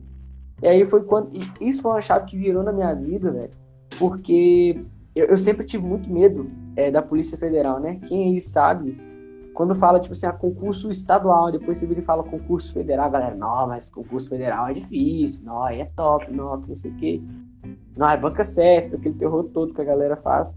E 0.62 0.68
aí 0.68 0.86
foi 0.86 1.04
quando. 1.04 1.32
Isso 1.62 1.82
foi 1.82 1.92
uma 1.92 2.02
chave 2.02 2.26
que 2.26 2.38
virou 2.38 2.62
na 2.62 2.74
minha 2.74 2.94
vida, 2.94 3.32
velho. 3.32 3.52
Porque 3.98 4.78
eu, 5.16 5.28
eu 5.28 5.38
sempre 5.38 5.66
tive 5.66 5.86
muito 5.86 6.12
medo 6.12 6.52
é, 6.76 6.92
da 6.92 7.02
Polícia 7.02 7.38
Federal, 7.38 7.80
né? 7.80 8.02
Quem 8.10 8.34
aí 8.34 8.42
sabe, 8.42 8.98
quando 9.56 9.74
fala, 9.74 10.02
tipo 10.02 10.12
assim, 10.12 10.26
a 10.26 10.30
ah, 10.30 10.34
concurso 10.34 10.92
estadual, 10.92 11.50
depois 11.50 11.78
você 11.78 11.88
vira 11.88 12.02
e 12.02 12.04
fala 12.04 12.24
concurso 12.24 12.74
federal, 12.74 13.10
galera, 13.10 13.34
não, 13.34 13.68
mas 13.68 13.90
concurso 13.90 14.28
federal 14.28 14.68
é 14.68 14.74
difícil, 14.74 15.46
não, 15.46 15.64
aí 15.64 15.80
é 15.80 15.86
top, 15.96 16.32
não, 16.32 16.58
não 16.58 16.76
sei 16.76 16.92
o 16.92 16.96
quê. 16.96 17.22
Não, 17.96 18.10
é 18.10 18.18
banca 18.18 18.44
CESP, 18.44 18.96
aquele 18.96 19.16
terror 19.16 19.46
todo 19.46 19.74
que 19.74 19.80
a 19.80 19.86
galera 19.86 20.18
faz. 20.18 20.54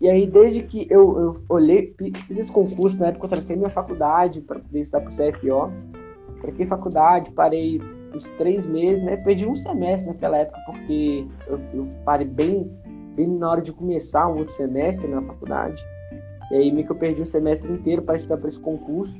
E 0.00 0.08
aí, 0.08 0.26
desde 0.26 0.64
que 0.64 0.88
eu, 0.90 1.18
eu 1.20 1.42
olhei, 1.48 1.94
fiz 2.26 2.38
esse 2.38 2.50
concurso, 2.50 2.98
na 2.98 3.08
época 3.08 3.26
eu 3.26 3.30
tranquei 3.30 3.54
minha 3.54 3.70
faculdade 3.70 4.40
para 4.40 4.58
poder 4.58 4.80
estudar 4.80 5.02
pro 5.02 5.10
CFO. 5.10 5.72
Tranquei 6.40 6.66
faculdade, 6.66 7.30
parei 7.30 7.80
uns 8.12 8.30
três 8.30 8.66
meses, 8.66 9.04
né? 9.04 9.16
Perdi 9.18 9.46
um 9.46 9.54
semestre 9.54 10.10
naquela 10.10 10.38
época, 10.38 10.58
porque 10.66 11.28
eu, 11.46 11.60
eu 11.72 11.88
parei 12.04 12.26
bem 12.26 12.68
bem 13.14 13.28
na 13.28 13.50
hora 13.50 13.60
de 13.60 13.72
começar 13.72 14.26
um 14.28 14.38
outro 14.38 14.54
semestre 14.54 15.08
na 15.08 15.22
faculdade. 15.22 15.84
E 16.50 16.56
aí 16.56 16.72
meio 16.72 16.86
que 16.86 16.92
eu 16.92 16.96
perdi 16.96 17.22
um 17.22 17.26
semestre 17.26 17.72
inteiro 17.72 18.02
para 18.02 18.16
estudar 18.16 18.38
para 18.38 18.48
esse 18.48 18.58
concurso. 18.58 19.14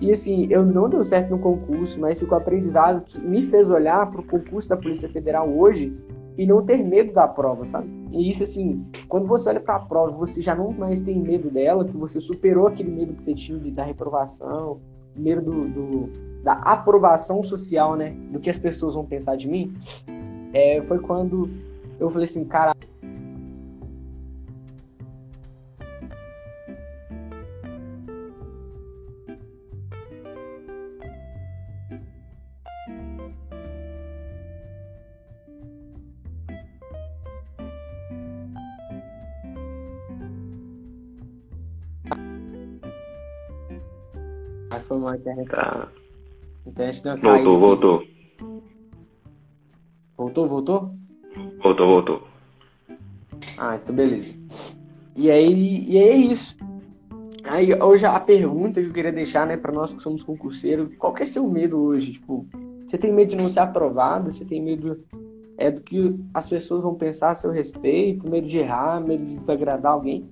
E 0.00 0.10
assim, 0.10 0.46
eu 0.50 0.64
não 0.64 0.88
deu 0.88 1.02
certo 1.02 1.30
no 1.30 1.38
concurso, 1.38 1.98
mas 1.98 2.18
ficou 2.18 2.36
aprendizado 2.36 3.02
que 3.02 3.18
me 3.18 3.42
fez 3.46 3.70
olhar 3.70 4.10
para 4.10 4.20
o 4.20 4.24
concurso 4.24 4.68
da 4.68 4.76
Polícia 4.76 5.08
Federal 5.08 5.48
hoje 5.48 5.96
e 6.36 6.46
não 6.46 6.62
ter 6.64 6.84
medo 6.84 7.12
da 7.12 7.26
prova, 7.26 7.64
sabe? 7.64 7.88
E 8.12 8.30
isso 8.30 8.42
assim, 8.42 8.84
quando 9.08 9.26
você 9.26 9.48
olha 9.48 9.60
para 9.60 9.76
a 9.76 9.80
prova, 9.80 10.12
você 10.12 10.42
já 10.42 10.54
não 10.54 10.70
mais 10.70 11.00
tem 11.00 11.18
medo 11.18 11.50
dela, 11.50 11.84
que 11.84 11.96
você 11.96 12.20
superou 12.20 12.66
aquele 12.66 12.90
medo 12.90 13.14
que 13.14 13.24
você 13.24 13.34
tinha 13.34 13.58
da 13.58 13.84
reprovação, 13.84 14.80
medo 15.16 15.40
do, 15.40 15.68
do, 15.68 16.42
da 16.42 16.54
aprovação 16.54 17.42
social, 17.42 17.96
né? 17.96 18.14
Do 18.30 18.38
que 18.38 18.50
as 18.50 18.58
pessoas 18.58 18.94
vão 18.94 19.04
pensar 19.04 19.36
de 19.36 19.48
mim. 19.48 19.74
É, 20.52 20.82
foi 20.82 20.98
quando 20.98 21.48
eu 21.98 22.10
falei 22.10 22.24
assim, 22.24 22.44
cara, 22.44 22.74
internet. 45.32 45.48
Tá. 45.48 45.88
Internet 46.66 47.02
deu 47.02 47.14
uma 47.14 47.20
Voltou, 47.20 47.60
voltou. 47.60 48.02
Voltou, 50.16 50.48
voltou? 50.48 50.94
Voltou, 51.62 51.86
voltou. 51.86 52.22
Ah, 53.58 53.76
então 53.76 53.94
beleza. 53.94 54.34
E 55.14 55.30
aí, 55.30 55.84
e 55.88 55.98
aí 55.98 56.08
é 56.08 56.16
isso. 56.16 56.56
Aí 57.44 57.72
hoje 57.80 58.06
a 58.06 58.18
pergunta 58.18 58.80
que 58.80 58.88
eu 58.88 58.92
queria 58.92 59.12
deixar, 59.12 59.46
né, 59.46 59.56
para 59.56 59.72
nós 59.72 59.92
que 59.92 60.02
somos 60.02 60.22
concurseiros, 60.22 60.94
qual 60.96 61.12
que 61.12 61.22
é 61.22 61.26
seu 61.26 61.46
medo 61.48 61.78
hoje? 61.78 62.12
Tipo, 62.12 62.46
você 62.86 62.98
tem 62.98 63.12
medo 63.12 63.30
de 63.30 63.36
não 63.36 63.48
ser 63.48 63.60
aprovado? 63.60 64.32
Você 64.32 64.44
tem 64.44 64.60
medo 64.60 65.04
é 65.58 65.70
do 65.70 65.80
que 65.80 66.14
as 66.34 66.48
pessoas 66.48 66.82
vão 66.82 66.94
pensar 66.94 67.30
a 67.30 67.34
seu 67.34 67.50
respeito, 67.50 68.28
medo 68.28 68.46
de 68.46 68.58
errar, 68.58 69.00
medo 69.00 69.24
de 69.24 69.36
desagradar 69.36 69.92
alguém? 69.92 70.28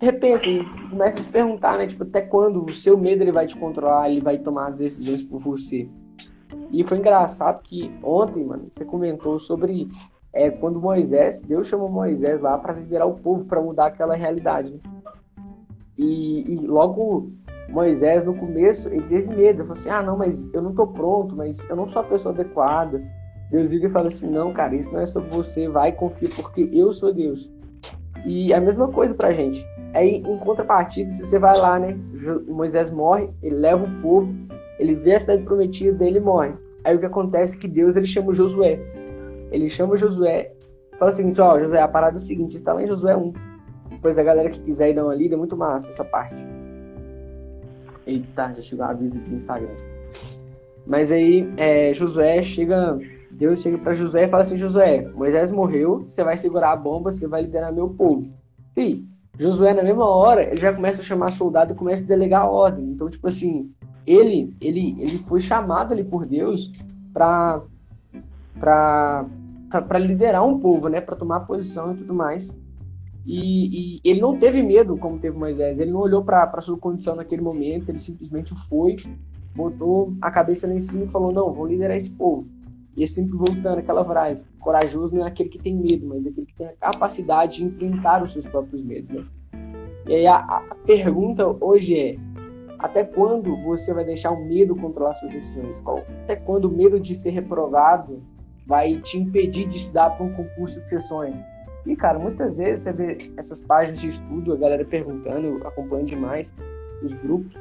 Repensa 0.00 0.44
começa 0.90 1.18
a 1.18 1.22
se 1.22 1.28
perguntar, 1.28 1.78
né, 1.78 1.86
tipo, 1.86 2.04
até 2.04 2.20
quando 2.20 2.64
o 2.64 2.74
seu 2.74 2.96
medo 2.96 3.22
ele 3.22 3.32
vai 3.32 3.46
te 3.46 3.56
controlar, 3.56 4.08
ele 4.08 4.20
vai 4.20 4.38
tomar 4.38 4.68
as 4.68 4.78
decisões 4.78 5.22
por 5.22 5.40
você. 5.40 5.88
E 6.70 6.84
foi 6.84 6.98
engraçado 6.98 7.62
que 7.62 7.92
ontem, 8.02 8.44
mano, 8.44 8.68
você 8.70 8.84
comentou 8.84 9.40
sobre 9.40 9.88
é, 10.32 10.50
quando 10.50 10.80
Moisés, 10.80 11.40
Deus 11.40 11.66
chamou 11.66 11.88
Moisés 11.88 12.40
lá 12.40 12.56
para 12.58 12.74
liderar 12.74 13.08
o 13.08 13.14
povo, 13.14 13.44
para 13.44 13.60
mudar 13.60 13.86
aquela 13.86 14.14
realidade. 14.14 14.70
Né? 14.70 14.78
E, 15.96 16.44
e, 16.52 16.66
logo 16.66 17.32
Moisés, 17.68 18.24
no 18.24 18.34
começo, 18.34 18.88
ele 18.88 19.02
teve 19.08 19.28
medo. 19.28 19.60
Ele 19.60 19.68
falou 19.68 19.72
assim: 19.72 19.90
ah, 19.90 20.02
não, 20.02 20.16
mas 20.16 20.48
eu 20.52 20.62
não 20.62 20.74
tô 20.74 20.86
pronto, 20.86 21.34
mas 21.34 21.68
eu 21.68 21.74
não 21.74 21.88
sou 21.88 22.02
a 22.02 22.04
pessoa 22.04 22.32
adequada. 22.32 23.02
Deus 23.50 23.70
vira 23.70 23.86
e 23.86 23.90
fala 23.90 24.08
assim: 24.08 24.28
não, 24.30 24.52
cara, 24.52 24.76
isso 24.76 24.92
não 24.92 25.00
é 25.00 25.06
sobre 25.06 25.30
você, 25.30 25.68
vai, 25.68 25.92
confia, 25.92 26.28
porque 26.36 26.68
eu 26.72 26.94
sou 26.94 27.12
Deus. 27.12 27.50
E 28.24 28.52
a 28.52 28.60
mesma 28.60 28.88
coisa 28.88 29.14
pra 29.14 29.32
gente. 29.32 29.64
Aí, 29.94 30.16
em 30.16 30.38
contrapartida, 30.38 31.10
se 31.10 31.24
você 31.24 31.38
vai 31.38 31.56
lá, 31.56 31.78
né? 31.78 31.96
Moisés 32.46 32.90
morre, 32.90 33.30
ele 33.42 33.56
leva 33.56 33.84
o 33.84 34.02
povo, 34.02 34.32
ele 34.78 34.94
vê 34.94 35.14
a 35.14 35.20
cidade 35.20 35.42
prometida 35.42 35.92
dele 35.92 36.20
morre. 36.20 36.52
Aí 36.84 36.94
o 36.94 36.98
que 36.98 37.06
acontece 37.06 37.56
é 37.56 37.60
que 37.60 37.68
Deus 37.68 37.96
ele 37.96 38.06
chama 38.06 38.34
Josué. 38.34 38.78
Ele 39.50 39.68
chama 39.68 39.96
Josué, 39.96 40.52
fala 40.98 41.10
o 41.10 41.14
seguinte: 41.14 41.40
ó, 41.40 41.58
Josué, 41.58 41.80
a 41.80 41.88
parada 41.88 42.16
é 42.16 42.18
o 42.18 42.20
seguinte, 42.20 42.56
está 42.56 42.72
lá 42.72 42.82
em 42.82 42.86
Josué 42.86 43.16
1. 43.16 43.32
Depois 43.90 44.18
a 44.18 44.22
galera 44.22 44.50
que 44.50 44.60
quiser 44.60 44.90
ir 44.90 44.94
dar 44.94 45.04
uma 45.04 45.14
lida, 45.14 45.34
é 45.34 45.38
muito 45.38 45.56
massa 45.56 45.88
essa 45.88 46.04
parte. 46.04 46.36
Eita, 48.06 48.52
já 48.54 48.62
chegou 48.62 48.84
a 48.84 48.90
aviso 48.90 49.18
no 49.18 49.36
Instagram. 49.36 49.74
Mas 50.86 51.10
aí, 51.10 51.46
é, 51.56 51.92
Josué 51.92 52.42
chega, 52.42 52.98
Deus 53.30 53.60
chega 53.60 53.76
para 53.78 53.92
Josué 53.94 54.24
e 54.24 54.28
fala 54.28 54.42
assim: 54.42 54.56
Josué, 54.56 55.08
Moisés 55.14 55.50
morreu, 55.50 56.04
você 56.06 56.22
vai 56.22 56.36
segurar 56.36 56.72
a 56.72 56.76
bomba, 56.76 57.10
você 57.10 57.26
vai 57.26 57.42
liderar 57.42 57.72
meu 57.72 57.88
povo. 57.88 58.28
E 58.76 59.04
Josué, 59.38 59.72
na 59.72 59.82
mesma 59.82 60.06
hora, 60.06 60.42
ele 60.42 60.60
já 60.60 60.72
começa 60.72 61.00
a 61.00 61.04
chamar 61.04 61.32
soldado 61.32 61.72
e 61.72 61.76
começa 61.76 62.02
a 62.02 62.06
delegar 62.06 62.42
a 62.42 62.50
ordem. 62.50 62.84
Então, 62.86 63.08
tipo 63.08 63.28
assim, 63.28 63.70
ele, 64.06 64.56
ele, 64.60 64.96
ele 64.98 65.18
foi 65.18 65.40
chamado 65.40 65.92
ali 65.92 66.04
por 66.04 66.26
Deus 66.26 66.72
para 67.12 67.62
para 68.58 69.98
liderar 69.98 70.44
um 70.44 70.58
povo, 70.58 70.88
né, 70.88 71.00
para 71.00 71.14
tomar 71.14 71.40
posição 71.40 71.92
e 71.92 71.98
tudo 71.98 72.12
mais. 72.12 72.52
E, 73.24 73.98
e, 73.98 74.00
ele 74.02 74.20
não 74.20 74.38
teve 74.38 74.62
medo 74.62 74.96
como 74.96 75.18
teve 75.18 75.36
Moisés. 75.36 75.78
Ele 75.78 75.90
não 75.90 76.00
olhou 76.00 76.24
para 76.24 76.60
sua 76.62 76.78
condição 76.78 77.14
naquele 77.14 77.42
momento. 77.42 77.90
Ele 77.90 77.98
simplesmente 77.98 78.54
foi, 78.68 78.96
botou 79.54 80.14
a 80.22 80.30
cabeça 80.30 80.66
lá 80.66 80.72
em 80.72 80.80
cima 80.80 81.04
e 81.04 81.08
falou: 81.08 81.30
não, 81.30 81.52
vou 81.52 81.66
liderar 81.66 81.96
esse 81.96 82.10
povo. 82.10 82.46
E 82.96 83.04
é 83.04 83.06
sempre 83.06 83.36
voltando 83.36 83.78
aquela 83.78 84.04
frase: 84.04 84.46
corajoso 84.60 85.14
não 85.14 85.24
é 85.24 85.28
aquele 85.28 85.48
que 85.48 85.58
tem 85.58 85.74
medo, 85.74 86.06
mas 86.06 86.24
é 86.24 86.28
aquele 86.28 86.46
que 86.46 86.54
tem 86.54 86.66
a 86.66 86.72
capacidade 86.72 87.56
de 87.58 87.64
enfrentar 87.64 88.22
os 88.22 88.32
seus 88.32 88.44
próprios 88.46 88.82
medos. 88.82 89.08
Né? 89.10 89.24
E 90.06 90.14
aí 90.14 90.26
a, 90.26 90.38
a 90.38 90.74
pergunta 90.86 91.46
hoje 91.60 91.98
é: 91.98 92.16
até 92.78 93.04
quando 93.04 93.56
você 93.62 93.92
vai 93.92 94.04
deixar 94.04 94.30
o 94.30 94.44
medo 94.44 94.74
controlar 94.76 95.14
suas 95.14 95.32
decisões? 95.32 95.82
Até 96.24 96.36
quando 96.36 96.66
o 96.66 96.70
medo 96.70 96.98
de 96.98 97.14
ser 97.14 97.30
reprovado 97.30 98.22
vai 98.66 99.00
te 99.00 99.18
impedir 99.18 99.68
de 99.68 99.78
estudar 99.78 100.10
para 100.10 100.24
um 100.24 100.32
concurso 100.32 100.80
que 100.82 100.88
você 100.88 101.00
sonha? 101.00 101.46
E, 101.86 101.96
cara, 101.96 102.18
muitas 102.18 102.58
vezes 102.58 102.82
você 102.82 102.92
vê 102.92 103.32
essas 103.36 103.62
páginas 103.62 103.98
de 104.00 104.10
estudo, 104.10 104.52
a 104.52 104.56
galera 104.56 104.84
perguntando, 104.84 105.46
eu 105.46 105.66
acompanho 105.66 106.04
demais 106.04 106.52
os 107.02 107.12
grupos, 107.14 107.56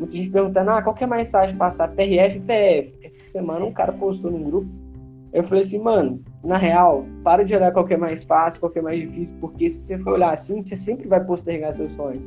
muita 0.00 0.16
gente 0.16 0.30
perguntando, 0.30 0.70
ah, 0.70 0.82
qual 0.82 0.94
que 0.94 1.04
é 1.04 1.06
mais 1.06 1.30
fácil 1.30 1.56
passar, 1.56 1.88
TRF 1.88 2.36
e 2.36 2.40
PF? 2.40 2.98
Essa 3.02 3.22
semana 3.22 3.64
um 3.64 3.72
cara 3.72 3.92
postou 3.92 4.30
num 4.30 4.42
grupo, 4.42 4.68
eu 5.32 5.44
falei 5.44 5.62
assim, 5.62 5.78
mano, 5.78 6.20
na 6.42 6.56
real, 6.56 7.04
para 7.22 7.44
de 7.44 7.54
olhar 7.54 7.72
qual 7.72 7.84
que 7.84 7.94
é 7.94 7.96
mais 7.96 8.24
fácil, 8.24 8.60
qual 8.60 8.72
que 8.72 8.80
é 8.80 8.82
mais 8.82 9.00
difícil, 9.00 9.36
porque 9.40 9.68
se 9.68 9.86
você 9.86 9.98
for 9.98 10.14
olhar 10.14 10.32
assim, 10.32 10.64
você 10.64 10.76
sempre 10.76 11.06
vai 11.06 11.24
postergar 11.24 11.72
seu 11.72 11.88
sonho. 11.90 12.20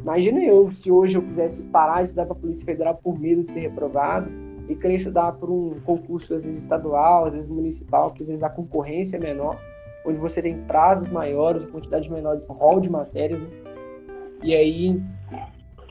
Imagina 0.00 0.42
eu, 0.42 0.70
se 0.72 0.90
hoje 0.90 1.18
eu 1.18 1.22
quisesse 1.22 1.64
parar 1.64 2.02
de 2.02 2.10
estudar 2.10 2.24
para 2.24 2.36
a 2.36 2.38
Polícia 2.38 2.64
Federal 2.64 2.94
por 2.94 3.18
medo 3.18 3.42
de 3.42 3.52
ser 3.52 3.60
reprovado 3.60 4.30
e 4.68 4.74
querer 4.74 4.96
estudar 4.96 5.32
por 5.32 5.50
um 5.50 5.78
concurso, 5.80 6.32
às 6.34 6.44
vezes 6.44 6.62
estadual, 6.62 7.26
às 7.26 7.34
vezes 7.34 7.48
municipal, 7.48 8.12
que 8.12 8.22
às 8.22 8.28
vezes 8.28 8.42
a 8.42 8.48
concorrência 8.48 9.16
é 9.16 9.20
menor, 9.20 9.58
onde 10.06 10.18
você 10.18 10.40
tem 10.40 10.56
prazos 10.62 11.08
maiores, 11.10 11.64
quantidade 11.64 12.10
menor 12.10 12.36
de 12.36 12.44
rol 12.46 12.80
de 12.80 12.88
matérias. 12.88 13.40
Né? 13.40 13.48
E 14.42 14.54
aí, 14.54 15.02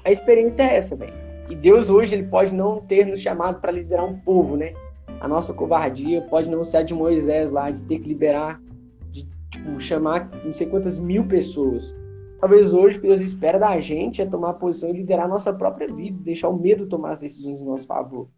a 0.08 0.12
experiência 0.12 0.64
é 0.64 0.78
essa, 0.78 0.96
velho. 0.96 1.14
E 1.50 1.56
Deus 1.56 1.90
hoje 1.90 2.16
ele 2.16 2.24
pode 2.24 2.56
não 2.56 2.80
ter 2.80 3.06
nos 3.06 3.20
chamado 3.20 3.60
para 3.60 3.74
liderar 3.74 4.06
um 4.06 4.18
povo, 4.18 4.56
né? 4.56 4.74
A 5.20 5.28
nossa 5.28 5.54
covardia 5.54 6.22
pode 6.22 6.50
não 6.50 6.64
ser 6.64 6.78
a 6.78 6.82
de 6.82 6.94
Moisés 6.94 7.52
lá, 7.52 7.70
de 7.70 7.84
ter 7.84 8.00
que 8.00 8.08
liberar, 8.08 8.62
de 9.12 9.28
tipo, 9.52 9.82
chamar 9.82 10.30
não 10.46 10.54
sei 10.54 10.66
quantas 10.68 10.98
mil 10.98 11.26
pessoas. 11.26 11.94
Talvez 12.40 12.74
hoje 12.74 12.98
o 12.98 13.02
que 13.02 13.08
Deus 13.08 13.20
espera 13.20 13.60
da 13.60 13.78
gente 13.82 14.22
é 14.22 14.26
tomar 14.26 14.54
posição 14.54 14.94
de 14.94 15.00
liderar 15.00 15.26
a 15.26 15.28
nossa 15.28 15.52
própria 15.52 15.94
vida, 15.94 16.18
deixar 16.24 16.48
o 16.48 16.58
medo 16.58 16.88
tomar 16.88 17.12
as 17.12 17.20
decisões 17.20 17.60
em 17.60 17.66
nosso 17.66 17.86
favor. 17.86 18.30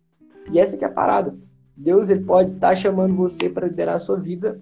E 0.51 0.57
essa 0.57 0.75
que 0.75 0.83
é 0.83 0.87
a 0.87 0.91
parada. 0.91 1.37
Deus 1.77 2.09
ele 2.09 2.23
pode 2.23 2.53
estar 2.53 2.69
tá 2.69 2.75
chamando 2.75 3.13
você 3.15 3.47
para 3.47 3.67
liderar 3.67 3.97
a 3.97 3.99
sua 3.99 4.17
vida 4.17 4.59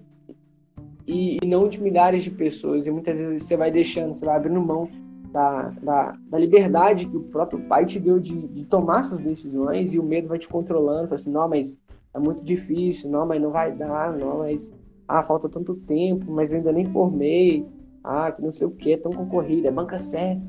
e, 1.06 1.38
e, 1.42 1.46
não 1.46 1.70
de 1.70 1.80
milhares 1.80 2.22
de 2.22 2.30
pessoas. 2.30 2.86
E 2.86 2.90
muitas 2.90 3.16
vezes 3.16 3.44
você 3.44 3.56
vai 3.56 3.70
deixando, 3.70 4.12
você 4.12 4.26
vai 4.26 4.36
abrindo 4.36 4.60
mão 4.60 4.90
da, 5.32 5.70
da, 5.82 6.18
da 6.28 6.38
liberdade 6.38 7.06
que 7.06 7.16
o 7.16 7.24
próprio 7.24 7.60
Pai 7.68 7.84
te 7.84 7.98
deu 7.98 8.18
de, 8.18 8.34
de 8.48 8.64
tomar 8.64 9.02
suas 9.04 9.20
decisões 9.20 9.94
e 9.94 9.98
o 9.98 10.02
medo 10.02 10.28
vai 10.28 10.38
te 10.38 10.48
controlando. 10.48 11.08
Fala 11.08 11.14
assim, 11.14 11.30
não, 11.30 11.48
mas 11.48 11.78
é 12.14 12.18
muito 12.18 12.42
difícil, 12.44 13.10
não, 13.10 13.26
mas 13.26 13.40
não 13.40 13.50
vai 13.50 13.72
dar, 13.72 14.16
não, 14.16 14.38
mas 14.38 14.72
ah, 15.06 15.22
falta 15.22 15.48
tanto 15.48 15.74
tempo, 15.74 16.30
mas 16.30 16.52
eu 16.52 16.58
ainda 16.58 16.72
nem 16.72 16.86
formei 16.86 17.66
ah, 18.02 18.32
que 18.32 18.40
não 18.40 18.52
sei 18.52 18.66
o 18.66 18.70
que, 18.70 18.92
é 18.92 18.96
tão 18.96 19.12
concorrida, 19.12 19.68
é 19.68 19.70
banca 19.70 19.98
certa. 19.98 20.42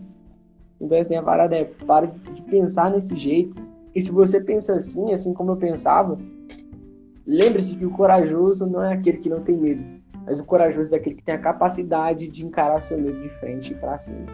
Então, 0.79 0.98
assim, 0.98 1.15
a 1.15 1.24
parada 1.24 1.57
é, 1.57 1.65
para 1.65 2.07
de 2.07 2.41
pensar 2.43 2.91
nesse 2.91 3.15
jeito. 3.17 3.62
E 3.93 4.01
se 4.01 4.12
você 4.12 4.39
pensa 4.39 4.75
assim, 4.75 5.12
assim 5.12 5.33
como 5.33 5.51
eu 5.51 5.57
pensava, 5.57 6.17
lembre-se 7.25 7.75
que 7.75 7.86
o 7.86 7.91
corajoso 7.91 8.65
não 8.65 8.83
é 8.83 8.93
aquele 8.93 9.17
que 9.17 9.29
não 9.29 9.41
tem 9.41 9.57
medo, 9.57 9.83
mas 10.25 10.39
o 10.39 10.45
corajoso 10.45 10.93
é 10.93 10.98
aquele 10.98 11.15
que 11.15 11.24
tem 11.24 11.36
a 11.36 11.39
capacidade 11.39 12.27
de 12.27 12.45
encarar 12.45 12.81
seu 12.81 12.98
medo 12.98 13.19
de 13.19 13.29
frente 13.39 13.74
e 13.74 13.75
pra 13.75 13.98
cima. 13.98 14.25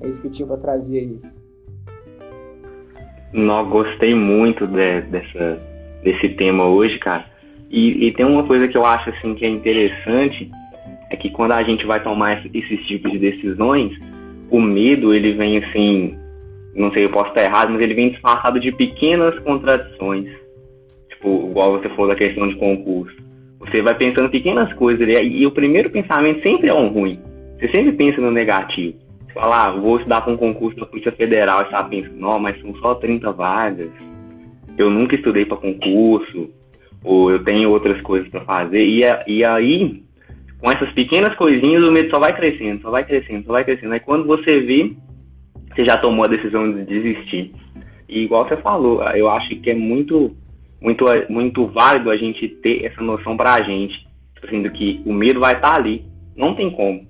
É 0.00 0.08
isso 0.08 0.20
que 0.20 0.28
eu 0.28 0.32
tinha 0.32 0.46
pra 0.46 0.56
trazer 0.56 0.98
aí. 0.98 1.18
Não, 3.32 3.68
gostei 3.68 4.14
muito 4.14 4.66
de, 4.66 5.02
dessa, 5.02 5.60
desse 6.02 6.30
tema 6.30 6.66
hoje, 6.66 6.98
cara. 6.98 7.24
E, 7.70 8.06
e, 8.06 8.12
tem 8.12 8.24
uma 8.24 8.44
coisa 8.44 8.66
que 8.66 8.76
eu 8.76 8.84
acho 8.84 9.10
assim 9.10 9.34
que 9.34 9.44
é 9.44 9.48
interessante 9.48 10.50
é 11.10 11.16
que 11.16 11.30
quando 11.30 11.52
a 11.52 11.62
gente 11.62 11.84
vai 11.86 12.02
tomar 12.02 12.42
esses 12.54 12.86
tipos 12.86 13.12
de 13.12 13.18
decisões, 13.18 13.92
o 14.50 14.60
medo 14.60 15.12
ele 15.12 15.34
vem 15.34 15.58
assim, 15.58 16.16
não 16.74 16.90
sei, 16.92 17.04
eu 17.04 17.10
posso 17.10 17.28
estar 17.28 17.44
errado, 17.44 17.70
mas 17.70 17.80
ele 17.80 17.94
vem 17.94 18.10
disfarçado 18.10 18.58
de 18.58 18.72
pequenas 18.72 19.38
contradições. 19.40 20.30
Tipo, 21.10 21.48
igual 21.50 21.78
você 21.78 21.88
falou 21.90 22.08
da 22.08 22.14
questão 22.14 22.48
de 22.48 22.56
concurso. 22.56 23.16
Você 23.60 23.82
vai 23.82 23.94
pensando 23.94 24.30
pequenas 24.30 24.72
coisas 24.74 25.06
e 25.06 25.44
o 25.44 25.50
primeiro 25.50 25.90
pensamento 25.90 26.42
sempre 26.42 26.68
é 26.68 26.74
um 26.74 26.88
ruim. 26.88 27.20
Você 27.58 27.68
sempre 27.68 27.92
pensa 27.92 28.20
no 28.20 28.30
negativo. 28.30 28.96
Você 29.28 29.34
fala, 29.34 29.66
ah, 29.66 29.72
vou 29.72 29.98
estudar 29.98 30.22
para 30.22 30.32
um 30.32 30.36
concurso 30.36 30.80
da 30.80 30.86
Polícia 30.86 31.12
Federal, 31.12 31.62
e 31.62 31.64
tá 31.66 31.84
pensa, 31.84 32.10
não, 32.14 32.38
mas 32.38 32.60
são 32.60 32.74
só 32.76 32.94
30 32.94 33.30
vagas. 33.32 33.90
Eu 34.76 34.90
nunca 34.90 35.14
estudei 35.14 35.44
para 35.44 35.58
concurso, 35.58 36.50
ou 37.04 37.30
eu 37.30 37.44
tenho 37.44 37.70
outras 37.70 38.00
coisas 38.02 38.28
para 38.28 38.40
fazer. 38.42 38.82
E, 38.84 39.02
e 39.26 39.44
aí, 39.44 40.02
com 40.60 40.70
essas 40.70 40.90
pequenas 40.92 41.34
coisinhas, 41.36 41.88
o 41.88 41.92
medo 41.92 42.10
só 42.10 42.18
vai 42.18 42.34
crescendo, 42.34 42.80
só 42.82 42.90
vai 42.90 43.04
crescendo, 43.04 43.44
só 43.44 43.52
vai 43.52 43.64
crescendo. 43.64 43.92
Aí 43.92 44.00
quando 44.00 44.26
você 44.26 44.52
vê, 44.60 44.92
você 45.74 45.84
já 45.84 45.96
tomou 45.96 46.24
a 46.24 46.28
decisão 46.28 46.72
de 46.72 46.84
desistir. 46.84 47.52
E 48.08 48.24
igual 48.24 48.48
você 48.48 48.56
falou, 48.56 49.02
eu 49.10 49.28
acho 49.30 49.54
que 49.60 49.70
é 49.70 49.74
muito, 49.74 50.34
muito, 50.80 51.04
muito 51.28 51.66
válido 51.66 52.10
a 52.10 52.16
gente 52.16 52.48
ter 52.48 52.84
essa 52.84 53.02
noção 53.02 53.36
pra 53.36 53.62
gente, 53.62 53.94
tipo 54.34 54.46
assim, 54.46 54.62
que 54.70 55.02
o 55.04 55.12
medo 55.12 55.40
vai 55.40 55.54
estar 55.54 55.72
tá 55.72 55.76
ali, 55.76 56.04
não 56.36 56.54
tem 56.54 56.70
como. 56.70 57.06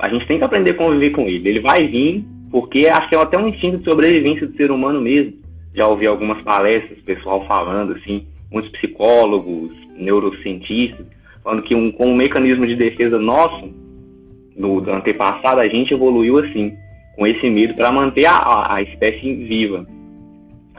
A 0.00 0.08
gente 0.08 0.26
tem 0.26 0.38
que 0.38 0.44
aprender 0.44 0.70
a 0.70 0.74
conviver 0.74 1.10
com 1.10 1.22
ele. 1.22 1.48
Ele 1.48 1.60
vai 1.60 1.86
vir, 1.86 2.24
porque 2.50 2.86
acho 2.86 3.08
que 3.08 3.14
é 3.14 3.18
até 3.18 3.38
um 3.38 3.48
instinto 3.48 3.78
de 3.78 3.84
sobrevivência 3.84 4.46
do 4.46 4.56
ser 4.56 4.70
humano 4.70 5.00
mesmo. 5.00 5.34
Já 5.74 5.86
ouvi 5.86 6.06
algumas 6.06 6.40
palestras, 6.42 6.98
pessoal 7.00 7.46
falando 7.46 7.92
assim, 7.92 8.26
muitos 8.50 8.70
psicólogos, 8.72 9.70
neurocientistas, 9.96 11.06
falando 11.42 11.62
que 11.62 11.74
um, 11.74 11.92
com 11.92 12.06
um 12.06 12.16
mecanismo 12.16 12.66
de 12.66 12.76
defesa 12.76 13.18
nosso, 13.18 13.72
do, 14.56 14.80
do 14.80 14.90
antepassado, 14.90 15.60
a 15.60 15.68
gente 15.68 15.92
evoluiu 15.92 16.38
assim, 16.38 16.74
com 17.14 17.26
esse 17.26 17.48
medo 17.48 17.74
para 17.74 17.92
manter 17.92 18.26
a, 18.26 18.74
a, 18.74 18.82
espécie 18.82 19.34
viva. 19.34 19.86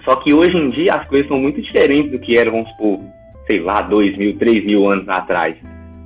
Só 0.04 0.16
que 0.18 0.34
hoje 0.34 0.56
em 0.56 0.70
dia 0.70 0.96
as 0.96 1.08
coisas 1.08 1.28
são 1.28 1.40
muito 1.40 1.62
diferentes 1.62 2.12
do 2.12 2.20
que 2.20 2.38
eram, 2.38 2.52
vamos 2.54 2.70
supor, 2.72 3.00
sei 3.46 3.60
lá, 3.60 3.82
dois 3.82 4.16
mil, 4.18 4.38
três 4.38 4.66
mil 4.66 4.90
anos 4.90 5.08
atrás. 5.10 5.56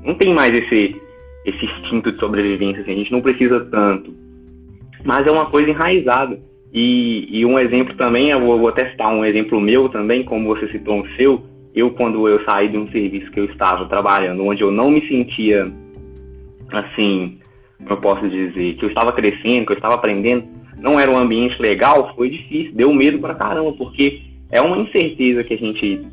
Não 0.04 0.16
tem 0.16 0.34
mais 0.34 0.52
esse, 0.52 0.96
esse 1.46 1.66
instinto 1.66 2.12
de 2.12 2.20
sobrevivência, 2.20 2.82
assim, 2.82 2.92
a 2.92 2.96
gente 2.96 3.12
não 3.12 3.22
precisa 3.22 3.60
tanto. 3.72 4.14
Mas 5.04 5.26
é 5.26 5.32
uma 5.32 5.50
coisa 5.50 5.70
enraizada. 5.70 6.40
E, 6.74 7.28
e 7.30 7.46
um 7.46 7.60
exemplo 7.60 7.96
também, 7.96 8.30
eu 8.30 8.40
vou, 8.40 8.60
vou 8.60 8.72
testar 8.72 9.10
um 9.10 9.26
exemplo 9.26 9.60
meu 9.60 9.90
também, 9.90 10.24
como 10.24 10.48
você 10.48 10.68
citou 10.70 11.02
o 11.02 11.08
seu. 11.16 11.44
Eu, 11.76 11.92
quando 11.92 12.28
eu 12.28 12.44
saí 12.46 12.70
de 12.70 12.78
um 12.78 12.90
serviço 12.92 13.32
que 13.32 13.40
eu 13.40 13.46
estava 13.46 13.86
trabalhando, 13.88 14.46
onde 14.46 14.62
eu 14.62 14.72
não 14.72 14.90
me 14.90 15.06
sentia, 15.08 15.72
assim, 16.72 17.40
eu 17.90 17.98
posso 17.98 18.28
dizer, 18.30 18.76
que 18.76 18.86
eu 18.86 18.90
estava 18.90 19.12
crescendo, 19.12 19.66
que 19.66 19.72
eu 19.72 19.78
estava 19.78 19.96
aprendendo, 19.96 20.46
não 20.78 21.00
era 21.00 21.12
um 21.12 21.18
ambiente 21.18 21.62
legal, 21.62 22.14
foi 22.16 22.30
difícil, 22.30 22.74
deu 22.74 22.94
medo 22.94 23.20
pra 23.20 23.36
caramba, 23.36 23.72
porque 23.74 24.22
é 24.52 24.62
uma 24.62 24.78
incerteza 24.78 25.44
que 25.44 25.54
a 25.54 25.58
gente 25.58 26.06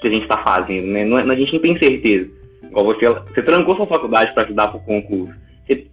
que 0.00 0.08
a 0.08 0.10
gente 0.10 0.24
está 0.24 0.42
fazendo, 0.42 0.86
né? 0.88 1.04
Não, 1.04 1.18
é, 1.18 1.22
a 1.22 1.34
gente 1.34 1.54
não 1.54 1.60
tem 1.60 1.78
certeza. 1.78 2.30
Igual 2.70 2.86
você, 2.86 3.08
você 3.08 3.42
trancou 3.42 3.76
sua 3.76 3.86
faculdade 3.86 4.32
para 4.34 4.44
estudar 4.44 4.68
para 4.68 4.78
o 4.78 4.84
concurso. 4.84 5.34
Você, 5.66 5.86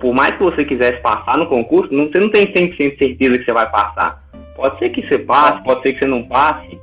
por 0.00 0.14
mais 0.14 0.36
que 0.36 0.42
você 0.42 0.64
quisesse 0.64 1.00
passar 1.02 1.38
no 1.38 1.48
concurso, 1.48 1.92
não, 1.92 2.06
você 2.06 2.18
não 2.18 2.30
tem 2.30 2.46
100% 2.46 2.70
de 2.70 2.98
certeza 2.98 3.38
que 3.38 3.44
você 3.44 3.52
vai 3.52 3.70
passar. 3.70 4.22
Pode 4.56 4.78
ser 4.78 4.90
que 4.90 5.06
você 5.06 5.18
passe, 5.18 5.62
pode 5.64 5.82
ser 5.82 5.92
que 5.92 5.98
você 6.00 6.06
não 6.06 6.22
passe. 6.24 6.78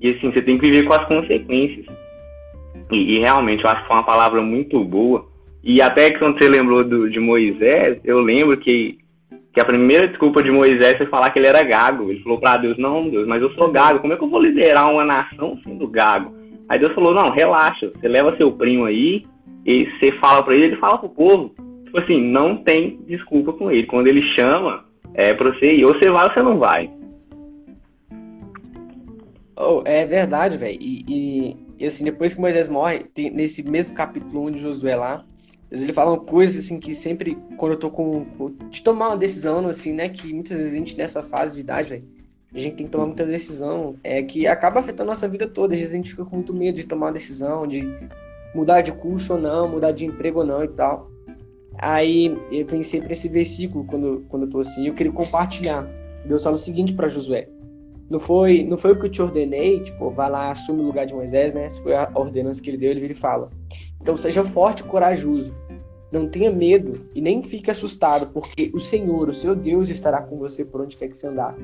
E 0.00 0.10
assim, 0.10 0.30
você 0.30 0.42
tem 0.42 0.58
que 0.58 0.70
viver 0.70 0.84
com 0.84 0.92
as 0.92 1.06
consequências. 1.06 1.86
E, 2.92 3.16
e 3.16 3.20
realmente, 3.20 3.64
eu 3.64 3.70
acho 3.70 3.82
que 3.82 3.88
foi 3.88 3.96
uma 3.96 4.04
palavra 4.04 4.42
muito 4.42 4.82
boa. 4.84 5.26
E 5.62 5.80
até 5.80 6.10
que 6.10 6.18
quando 6.18 6.38
você 6.38 6.48
lembrou 6.48 6.84
do, 6.84 7.08
de 7.08 7.18
Moisés, 7.18 7.98
eu 8.04 8.20
lembro 8.20 8.56
que 8.58 8.98
que 9.54 9.60
a 9.60 9.64
primeira 9.64 10.08
desculpa 10.08 10.42
de 10.42 10.50
Moisés 10.50 10.98
foi 10.98 11.06
falar 11.06 11.30
que 11.30 11.38
ele 11.38 11.46
era 11.46 11.62
gago. 11.62 12.10
Ele 12.10 12.20
falou 12.22 12.40
para 12.40 12.56
Deus: 12.56 12.76
Não, 12.76 13.08
Deus, 13.08 13.26
mas 13.26 13.40
eu 13.40 13.50
sou 13.52 13.70
gago. 13.70 14.00
Como 14.00 14.12
é 14.12 14.16
que 14.16 14.24
eu 14.24 14.28
vou 14.28 14.42
liderar 14.42 14.90
uma 14.90 15.04
nação 15.04 15.56
sendo 15.62 15.86
gago? 15.86 16.34
Aí 16.68 16.78
Deus 16.78 16.94
falou: 16.94 17.14
Não, 17.14 17.30
relaxa. 17.30 17.90
Você 17.94 18.08
leva 18.08 18.36
seu 18.36 18.52
primo 18.52 18.84
aí 18.84 19.24
e 19.66 19.86
você 19.92 20.12
fala 20.18 20.42
para 20.42 20.54
ele, 20.54 20.66
ele 20.66 20.76
fala 20.76 20.98
pro 20.98 21.08
povo. 21.08 21.54
Tipo 21.84 21.98
assim, 21.98 22.20
não 22.20 22.56
tem 22.56 23.00
desculpa 23.06 23.52
com 23.52 23.70
ele. 23.70 23.86
Quando 23.86 24.08
ele 24.08 24.22
chama, 24.34 24.84
é 25.14 25.32
pra 25.34 25.52
você 25.52 25.74
ir. 25.74 25.84
Ou 25.84 25.94
você 25.94 26.10
vai 26.10 26.24
ou 26.24 26.32
você 26.32 26.42
não 26.42 26.58
vai. 26.58 26.90
Oh, 29.56 29.82
é 29.84 30.04
verdade, 30.04 30.56
velho. 30.56 30.76
E, 30.80 31.56
e, 31.78 31.86
assim, 31.86 32.04
depois 32.04 32.34
que 32.34 32.40
Moisés 32.40 32.68
morre, 32.68 33.04
tem, 33.14 33.30
nesse 33.30 33.62
mesmo 33.62 33.94
capítulo 33.94 34.46
1 34.46 34.50
de 34.50 34.58
Josué 34.58 34.96
lá, 34.96 35.24
ele 35.70 35.92
fala 35.92 36.12
uma 36.12 36.20
coisa 36.20 36.58
assim 36.58 36.80
que 36.80 36.94
sempre, 36.94 37.36
quando 37.56 37.72
eu 37.72 37.78
tô 37.78 37.90
com. 37.90 38.26
de 38.70 38.82
tomar 38.82 39.08
uma 39.08 39.16
decisão, 39.16 39.66
assim, 39.68 39.92
né? 39.92 40.08
Que 40.08 40.32
muitas 40.32 40.58
vezes 40.58 40.74
a 40.74 40.76
gente 40.76 40.96
nessa 40.96 41.22
fase 41.22 41.54
de 41.54 41.60
idade, 41.60 41.90
velho, 41.90 42.04
a 42.54 42.58
gente 42.58 42.76
tem 42.76 42.86
que 42.86 42.92
tomar 42.92 43.06
muita 43.06 43.26
decisão, 43.26 43.96
é 44.04 44.22
que 44.22 44.46
acaba 44.46 44.80
afetando 44.80 45.10
a 45.10 45.14
nossa 45.14 45.28
vida 45.28 45.48
toda. 45.48 45.74
Às 45.74 45.80
vezes 45.80 45.94
a 45.94 45.96
gente 45.96 46.10
fica 46.10 46.24
com 46.24 46.36
muito 46.36 46.54
medo 46.54 46.76
de 46.76 46.84
tomar 46.84 47.06
uma 47.06 47.12
decisão, 47.12 47.66
de 47.66 47.82
mudar 48.54 48.80
de 48.80 48.92
curso 48.92 49.34
ou 49.34 49.40
não, 49.40 49.68
mudar 49.68 49.90
de 49.90 50.06
emprego 50.06 50.40
ou 50.40 50.46
não 50.46 50.62
e 50.62 50.68
tal. 50.68 51.10
Aí 51.78 52.36
eu 52.52 52.64
pensei 52.66 53.00
para 53.00 53.12
esse 53.12 53.28
versículo 53.28 53.84
quando, 53.84 54.24
quando 54.28 54.44
eu 54.44 54.50
tô 54.50 54.60
assim, 54.60 54.86
eu 54.86 54.94
queria 54.94 55.12
compartilhar. 55.12 55.88
Deus 56.24 56.42
fala 56.42 56.54
o 56.54 56.58
seguinte 56.58 56.92
para 56.92 57.08
Josué: 57.08 57.48
não 58.08 58.20
foi, 58.20 58.62
não 58.62 58.78
foi 58.78 58.92
o 58.92 59.00
que 59.00 59.06
eu 59.06 59.10
te 59.10 59.20
ordenei, 59.20 59.80
tipo, 59.80 60.10
vai 60.10 60.30
lá, 60.30 60.52
assume 60.52 60.80
o 60.80 60.86
lugar 60.86 61.06
de 61.06 61.14
Moisés, 61.14 61.52
né? 61.54 61.68
Se 61.68 61.82
foi 61.82 61.94
a 61.96 62.08
ordenança 62.14 62.62
que 62.62 62.70
ele 62.70 62.78
deu, 62.78 62.92
ele 62.92 63.00
vira 63.00 63.12
e 63.12 63.16
fala: 63.16 63.50
então 64.00 64.16
seja 64.16 64.44
forte 64.44 64.80
e 64.80 64.84
corajoso. 64.84 65.52
Não 66.12 66.28
tenha 66.28 66.50
medo 66.52 67.08
e 67.12 67.20
nem 67.20 67.42
fique 67.42 67.70
assustado, 67.70 68.26
porque 68.32 68.70
o 68.72 68.78
Senhor, 68.78 69.28
o 69.28 69.34
seu 69.34 69.56
Deus, 69.56 69.88
estará 69.88 70.22
com 70.22 70.38
você 70.38 70.64
por 70.64 70.80
onde 70.80 70.96
quer 70.96 71.08
que 71.08 71.16
você 71.16 71.26
andar. 71.26 71.56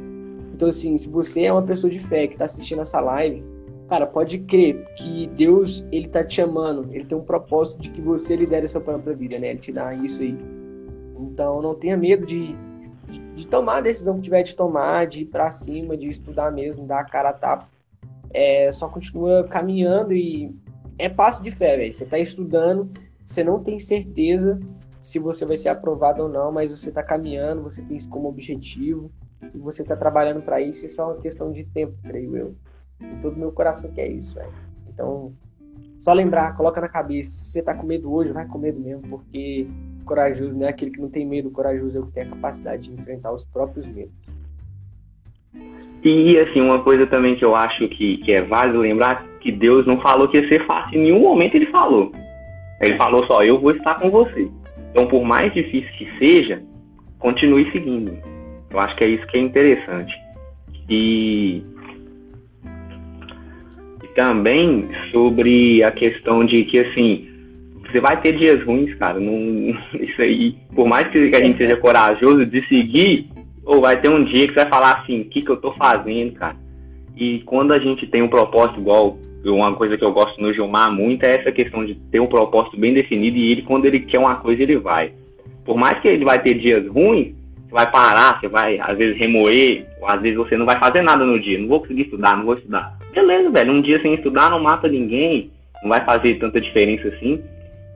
Então, 0.61 0.68
assim, 0.68 0.99
se 0.99 1.09
você 1.09 1.44
é 1.44 1.53
uma 1.55 1.62
pessoa 1.62 1.90
de 1.90 1.99
fé 1.99 2.27
que 2.27 2.35
está 2.35 2.44
assistindo 2.44 2.83
essa 2.83 3.01
live, 3.01 3.42
cara, 3.88 4.07
pode 4.07 4.40
crer 4.40 4.85
que 4.94 5.27
Deus, 5.29 5.83
ele 5.90 6.07
tá 6.07 6.23
te 6.23 6.35
chamando, 6.35 6.87
ele 6.92 7.07
tem 7.07 7.16
um 7.16 7.25
propósito 7.25 7.81
de 7.81 7.88
que 7.88 7.99
você 8.03 8.37
lidere 8.37 8.66
a 8.66 8.68
sua 8.68 8.83
própria 8.83 9.16
vida, 9.16 9.38
né? 9.38 9.53
Ele 9.53 9.59
te 9.59 9.73
dá 9.73 9.94
isso 9.94 10.20
aí. 10.20 10.37
Então, 11.18 11.62
não 11.62 11.75
tenha 11.75 11.96
medo 11.96 12.27
de, 12.27 12.55
de, 13.09 13.18
de 13.37 13.46
tomar 13.46 13.79
a 13.79 13.81
decisão 13.81 14.16
que 14.16 14.20
tiver 14.20 14.42
de 14.42 14.55
tomar, 14.55 15.07
de 15.07 15.23
ir 15.23 15.25
para 15.25 15.51
cima, 15.51 15.96
de 15.96 16.11
estudar 16.11 16.53
mesmo, 16.53 16.87
dar 16.87 17.01
a 17.01 17.05
cara 17.05 17.31
a 17.31 17.33
tapa. 17.33 17.66
É, 18.31 18.70
só 18.70 18.87
continua 18.87 19.44
caminhando 19.44 20.12
e 20.12 20.55
é 20.99 21.09
passo 21.09 21.42
de 21.42 21.51
fé, 21.51 21.79
velho. 21.79 21.94
Você 21.94 22.05
tá 22.05 22.18
estudando, 22.18 22.90
você 23.25 23.42
não 23.42 23.64
tem 23.64 23.79
certeza 23.79 24.61
se 25.01 25.18
você 25.18 25.46
vai 25.46 25.57
ser 25.57 25.70
aprovado 25.70 26.25
ou 26.25 26.29
não, 26.29 26.53
mas 26.53 26.70
você 26.70 26.90
está 26.90 27.03
caminhando, 27.03 27.62
você 27.62 27.81
tem 27.81 27.96
isso 27.96 28.11
como 28.11 28.29
objetivo 28.29 29.11
e 29.55 29.59
você 29.59 29.83
está 29.83 29.97
trabalhando 29.97 30.43
para 30.43 30.61
isso. 30.61 30.85
Isso 30.85 31.01
é 31.01 31.05
uma 31.05 31.17
questão 31.17 31.53
de 31.53 31.65
tempo, 31.65 31.95
creio 32.03 32.37
eu. 32.37 32.55
E 33.01 33.21
todo 33.21 33.37
meu 33.37 33.53
coração 33.53 33.91
quer 33.93 34.09
isso, 34.09 34.35
velho. 34.35 34.53
Então, 34.89 35.33
só 35.99 36.13
lembrar, 36.13 36.57
coloca 36.57 36.81
na 36.81 36.89
cabeça. 36.89 37.31
Se 37.31 37.53
você 37.53 37.61
está 37.61 37.75
com 37.75 37.87
medo 37.87 38.13
hoje, 38.13 38.33
vai 38.33 38.47
com 38.47 38.59
medo 38.59 38.81
mesmo, 38.81 39.03
porque 39.09 39.67
corajoso 40.05 40.57
não 40.57 40.67
é 40.67 40.71
aquele 40.71 40.91
que 40.91 41.01
não 41.01 41.09
tem 41.09 41.27
medo, 41.27 41.51
corajoso 41.51 41.99
é 41.99 42.01
o 42.01 42.07
que 42.07 42.13
tem 42.13 42.23
a 42.25 42.31
capacidade 42.31 42.83
de 42.85 42.93
enfrentar 42.93 43.33
os 43.33 43.45
próprios 43.45 43.87
medos. 43.87 44.13
E 46.03 46.39
assim, 46.39 46.63
uma 46.63 46.83
coisa 46.83 47.07
também 47.07 47.37
que 47.37 47.45
eu 47.45 47.55
acho 47.55 47.87
que, 47.89 48.17
que 48.19 48.33
é 48.33 48.43
válido 48.43 48.79
lembrar 48.79 49.27
que 49.41 49.53
Deus 49.53 49.87
não 49.87 50.01
falou 50.01 50.29
que 50.29 50.39
ia 50.39 50.49
ser 50.49 50.67
fácil. 50.67 50.99
Em 50.99 51.05
nenhum 51.05 51.21
momento 51.21 51.55
ele 51.55 51.67
falou. 51.67 52.11
Ele 52.81 52.97
falou 52.97 53.27
só, 53.27 53.45
eu 53.45 53.61
vou 53.61 53.73
estar 53.73 53.97
com 53.97 54.11
você. 54.11 54.51
Então, 54.91 55.07
por 55.07 55.23
mais 55.23 55.53
difícil 55.53 55.91
que 55.99 56.19
seja, 56.19 56.63
continue 57.19 57.71
seguindo. 57.71 58.17
Eu 58.70 58.78
acho 58.78 58.96
que 58.96 59.04
é 59.04 59.09
isso 59.09 59.26
que 59.26 59.37
é 59.37 59.40
interessante. 59.40 60.12
E, 60.88 61.62
e 64.02 64.09
também 64.14 64.88
sobre 65.11 65.83
a 65.83 65.90
questão 65.90 66.44
de 66.44 66.64
que, 66.64 66.78
assim, 66.78 67.28
você 67.87 68.00
vai 68.00 68.20
ter 68.20 68.37
dias 68.37 68.62
ruins, 68.64 68.94
cara. 68.94 69.18
Não, 69.18 69.76
isso 70.00 70.22
aí, 70.22 70.56
por 70.74 70.87
mais 70.87 71.09
que 71.09 71.18
a 71.35 71.40
gente 71.40 71.59
seja 71.59 71.76
corajoso 71.76 72.46
de 72.46 72.66
seguir, 72.68 73.28
ou 73.64 73.80
vai 73.80 74.00
ter 74.00 74.09
um 74.09 74.24
dia 74.24 74.46
que 74.46 74.54
você 74.54 74.61
vai 74.61 74.68
falar 74.68 75.00
assim, 75.00 75.20
o 75.20 75.24
que, 75.26 75.42
que 75.42 75.50
eu 75.50 75.56
tô 75.56 75.72
fazendo, 75.72 76.33
cara? 76.33 76.56
E 77.16 77.40
quando 77.40 77.72
a 77.72 77.78
gente 77.78 78.06
tem 78.06 78.22
um 78.22 78.28
propósito 78.28 78.80
igual 78.80 79.18
uma 79.44 79.74
coisa 79.74 79.96
que 79.96 80.04
eu 80.04 80.12
gosto 80.12 80.40
no 80.40 80.52
Gilmar 80.52 80.92
muito 80.92 81.24
é 81.24 81.30
essa 81.30 81.50
questão 81.50 81.85
de 81.85 81.94
ter 81.94 82.20
um 82.20 82.26
propósito 82.26 82.78
bem 82.78 82.92
definido 82.92 83.37
e 83.37 83.52
ele, 83.52 83.62
quando 83.62 83.87
ele 83.87 84.00
quer 84.00 84.18
uma 84.18 84.37
coisa, 84.37 84.62
ele 84.62 84.76
vai. 84.76 85.12
Por 85.64 85.76
mais 85.76 85.98
que 86.00 86.09
ele 86.09 86.24
vai 86.24 86.42
ter 86.42 86.54
dias 86.54 86.87
ruins, 86.87 87.35
você 87.70 87.74
vai 87.74 87.90
parar, 87.90 88.40
você 88.40 88.48
vai, 88.48 88.78
às 88.80 88.98
vezes, 88.98 89.16
remoer, 89.16 89.87
ou 90.00 90.09
às 90.09 90.20
vezes 90.20 90.37
você 90.37 90.56
não 90.56 90.66
vai 90.66 90.78
fazer 90.78 91.02
nada 91.02 91.24
no 91.24 91.40
dia, 91.40 91.59
não 91.59 91.68
vou 91.68 91.80
conseguir 91.80 92.02
estudar, 92.02 92.37
não 92.37 92.44
vou 92.44 92.54
estudar. 92.54 92.98
Beleza, 93.14 93.48
velho, 93.50 93.72
um 93.72 93.80
dia 93.80 94.02
sem 94.02 94.14
estudar 94.14 94.50
não 94.50 94.61
mata 94.61 94.88
ninguém, 94.88 95.50
não 95.83 95.88
vai 95.88 96.04
fazer 96.04 96.38
tanta 96.40 96.61
diferença 96.61 97.09
assim, 97.09 97.42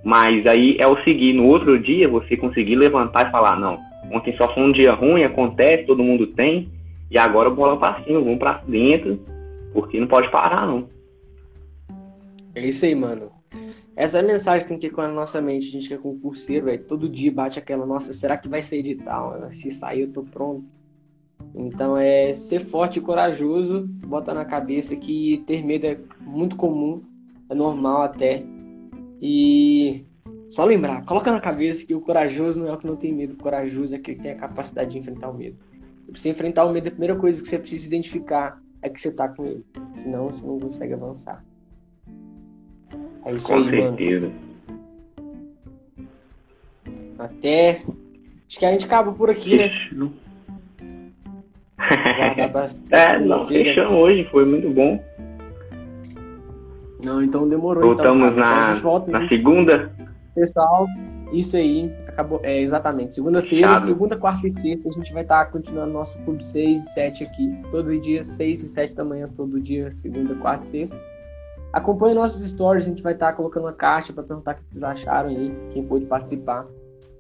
mas 0.04 0.46
aí 0.46 0.76
é 0.78 0.87
o 0.87 1.02
seguir, 1.02 1.32
no 1.32 1.46
outro 1.46 1.78
dia 1.78 2.08
você 2.08 2.37
conseguir 2.37 2.76
levantar 2.76 3.28
e 3.28 3.32
falar, 3.32 3.58
não, 3.58 3.80
ontem 4.12 4.34
só 4.37 4.52
foi 4.54 4.62
um 4.62 4.72
dia 4.72 4.92
ruim, 4.92 5.24
acontece, 5.24 5.87
todo 5.87 6.04
mundo 6.04 6.28
tem, 6.28 6.68
e 7.10 7.18
agora 7.18 7.50
bola 7.50 7.76
pra 7.76 8.00
cima, 8.04 8.20
vamos 8.20 8.38
pra 8.38 8.62
dentro, 8.66 9.18
porque 9.72 9.98
não 9.98 10.06
pode 10.06 10.30
parar 10.30 10.66
não. 10.66 10.88
É 12.54 12.64
isso 12.64 12.84
aí, 12.84 12.94
mano. 12.94 13.34
Essa 13.96 14.18
é 14.18 14.20
a 14.20 14.24
mensagem 14.24 14.62
que 14.62 14.68
tem 14.68 14.78
que 14.78 14.87
ir 14.88 14.90
com 14.90 15.00
a 15.00 15.09
nossa 15.09 15.40
mente. 15.40 15.68
A 15.68 15.70
gente 15.70 15.88
que 15.88 15.94
é 15.94 15.98
concurseiro, 15.98 16.66
velho. 16.66 16.85
Todo 16.85 17.09
dia 17.09 17.30
bate 17.30 17.59
aquela, 17.59 17.87
nossa, 17.87 18.12
será 18.12 18.37
que 18.37 18.48
vai 18.48 18.61
ser 18.61 18.78
edital? 18.78 19.48
Se 19.52 19.70
sair, 19.70 20.02
eu 20.02 20.12
tô 20.12 20.22
pronto. 20.22 20.64
Então 21.54 21.96
é 21.96 22.35
ser 22.35 22.61
forte 22.61 22.98
e 22.98 23.02
corajoso, 23.02 23.87
bota 24.07 24.35
na 24.35 24.44
cabeça 24.44 24.96
que 24.96 25.42
ter 25.46 25.64
medo 25.64 25.87
é 25.87 25.98
muito 26.20 26.57
comum, 26.57 27.02
é 27.48 27.54
normal 27.54 28.02
até. 28.02 28.44
E 29.22 30.04
só 30.50 30.64
lembrar, 30.64 31.04
coloca 31.04 31.30
na 31.30 31.40
cabeça 31.40 31.87
que 31.87 31.94
o 31.94 32.00
corajoso 32.00 32.61
não 32.61 32.68
é 32.68 32.72
o 32.72 32.78
que 32.78 32.87
não 32.87 32.96
tem 32.96 33.12
medo, 33.12 33.35
o 33.35 33.37
corajoso 33.37 33.94
é 33.94 33.98
aquele 33.98 34.16
que 34.16 34.22
tem 34.22 34.33
a 34.33 34.37
capacidade 34.37 34.90
de 34.90 34.98
enfrentar 34.98 35.30
o 35.30 35.35
medo. 35.35 35.57
E 36.09 36.12
pra 36.12 36.20
você 36.20 36.28
enfrentar 36.28 36.64
o 36.64 36.72
medo, 36.72 36.88
a 36.88 36.90
primeira 36.90 37.16
coisa 37.16 37.40
que 37.40 37.48
você 37.48 37.59
precisa 37.59 37.87
identificar 37.87 38.61
é 38.83 38.88
que 38.88 39.00
você 39.00 39.11
tá 39.12 39.28
com 39.28 39.44
ele. 39.46 39.64
Senão 39.94 40.26
você 40.26 40.44
não 40.44 40.59
consegue 40.59 40.92
avançar. 40.92 41.44
É 43.24 43.32
isso 43.32 43.46
Com 43.46 43.54
aí, 43.54 43.70
certeza. 43.70 44.26
Mano. 44.28 44.44
Até. 47.18 47.82
Acho 48.48 48.58
que 48.58 48.66
a 48.66 48.72
gente 48.72 48.87
acaba 48.87 49.12
por 49.12 49.30
aqui, 49.30 49.56
né? 49.56 49.70
é, 52.90 53.18
não, 53.18 53.46
fechamos 53.46 53.92
hoje, 53.92 54.24
foi 54.30 54.44
muito 54.44 54.70
bom. 54.70 55.02
Não, 57.04 57.22
então 57.22 57.48
demorou. 57.48 57.82
Então, 57.82 58.16
Voltamos 58.18 58.32
então, 58.32 58.44
na, 58.44 59.20
na 59.20 59.28
segunda. 59.28 59.92
Pessoal, 60.34 60.87
isso 61.32 61.56
aí. 61.56 61.92
Acabou. 62.08 62.40
É, 62.42 62.60
exatamente. 62.60 63.14
Segunda-feira, 63.14 63.78
segunda, 63.80 64.16
quarta 64.16 64.46
e 64.46 64.50
sexta, 64.50 64.88
a 64.88 64.92
gente 64.92 65.12
vai 65.12 65.22
estar 65.22 65.44
tá 65.44 65.50
continuando 65.50 65.92
nosso 65.92 66.16
clube 66.20 66.44
6 66.44 66.80
e 66.80 66.88
7 66.90 67.24
aqui. 67.24 67.58
Todo 67.70 67.98
dia, 68.00 68.22
6 68.22 68.62
e 68.62 68.68
7 68.68 68.94
da 68.94 69.04
manhã, 69.04 69.28
todo 69.37 69.60
dia, 69.60 69.92
segunda, 69.92 70.34
quarta 70.37 70.64
e 70.64 70.68
sexta. 70.68 71.13
Acompanhe 71.74 72.14
nossos 72.14 72.48
stories, 72.48 72.84
a 72.84 72.88
gente 72.88 73.02
vai 73.02 73.14
estar 73.14 73.30
tá 73.30 73.32
colocando 73.32 73.64
uma 73.64 73.72
caixa 73.72 74.12
para 74.12 74.22
perguntar 74.22 74.52
o 74.52 74.54
que 74.54 74.62
vocês 74.70 74.82
acharam 74.84 75.30
aí, 75.30 75.52
quem 75.72 75.84
pôde 75.84 76.06
participar. 76.06 76.64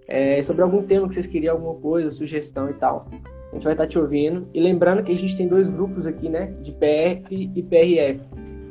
É, 0.06 0.40
sobre 0.42 0.62
algum 0.62 0.80
tema 0.84 1.08
que 1.08 1.14
vocês 1.14 1.26
queriam, 1.26 1.56
alguma 1.56 1.74
coisa, 1.74 2.08
sugestão 2.12 2.70
e 2.70 2.74
tal. 2.74 3.08
A 3.50 3.54
gente 3.56 3.64
vai 3.64 3.72
estar 3.72 3.82
tá 3.82 3.88
te 3.88 3.98
ouvindo. 3.98 4.46
E 4.54 4.60
lembrando 4.60 5.02
que 5.02 5.10
a 5.10 5.16
gente 5.16 5.36
tem 5.36 5.48
dois 5.48 5.68
grupos 5.68 6.06
aqui, 6.06 6.28
né? 6.28 6.54
De 6.62 6.70
PF 6.70 7.50
e 7.52 7.62
PRF. 7.64 8.20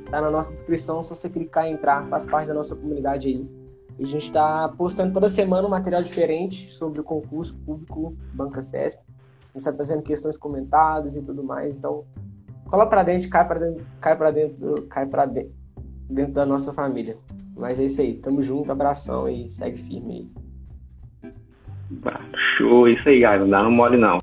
tá 0.10 0.22
na 0.22 0.32
nossa 0.32 0.54
descrição, 0.54 1.04
só 1.04 1.14
você 1.14 1.30
clicar 1.30 1.68
e 1.68 1.72
entrar, 1.72 2.08
faz 2.08 2.24
parte 2.24 2.48
da 2.48 2.54
nossa 2.54 2.78
comunidade 2.78 3.28
aí. 3.28 3.46
E 4.00 4.06
a 4.06 4.08
gente 4.08 4.24
está 4.24 4.70
postando 4.70 5.12
toda 5.12 5.28
semana 5.28 5.68
um 5.68 5.70
material 5.70 6.02
diferente 6.02 6.74
sobre 6.74 7.02
o 7.02 7.04
concurso 7.04 7.54
público 7.66 8.16
Banca 8.34 8.64
CESP. 8.64 9.02
A 9.02 9.48
gente 9.48 9.58
está 9.58 9.74
trazendo 9.74 10.02
questões 10.02 10.38
comentadas 10.38 11.14
e 11.14 11.22
tudo 11.22 11.44
mais, 11.44 11.76
então 11.76 12.06
cola 12.70 12.86
para 12.86 13.04
dentro, 13.04 13.30
cai 13.30 13.46
para 13.46 13.60
dentro, 13.60 13.86
cai 14.00 14.16
para 14.16 14.32
dentro, 14.32 14.82
cai 14.84 15.06
para 15.06 15.26
dentro, 15.26 15.63
dentro 16.10 16.34
da 16.34 16.46
nossa 16.46 16.74
família. 16.74 17.18
Mas 17.56 17.80
é 17.80 17.86
isso 17.86 18.02
aí, 18.02 18.16
tamo 18.16 18.42
junto, 18.42 18.72
abração 18.72 19.30
e 19.30 19.52
segue 19.52 19.78
firme 19.84 20.14
aí. 20.14 20.44
Show, 22.58 22.88
isso 22.88 23.08
aí, 23.08 23.22
cara. 23.22 23.40
Não 23.40 23.50
dá 23.50 23.64
no 23.64 23.72
mole 23.72 23.98
não. 23.98 24.20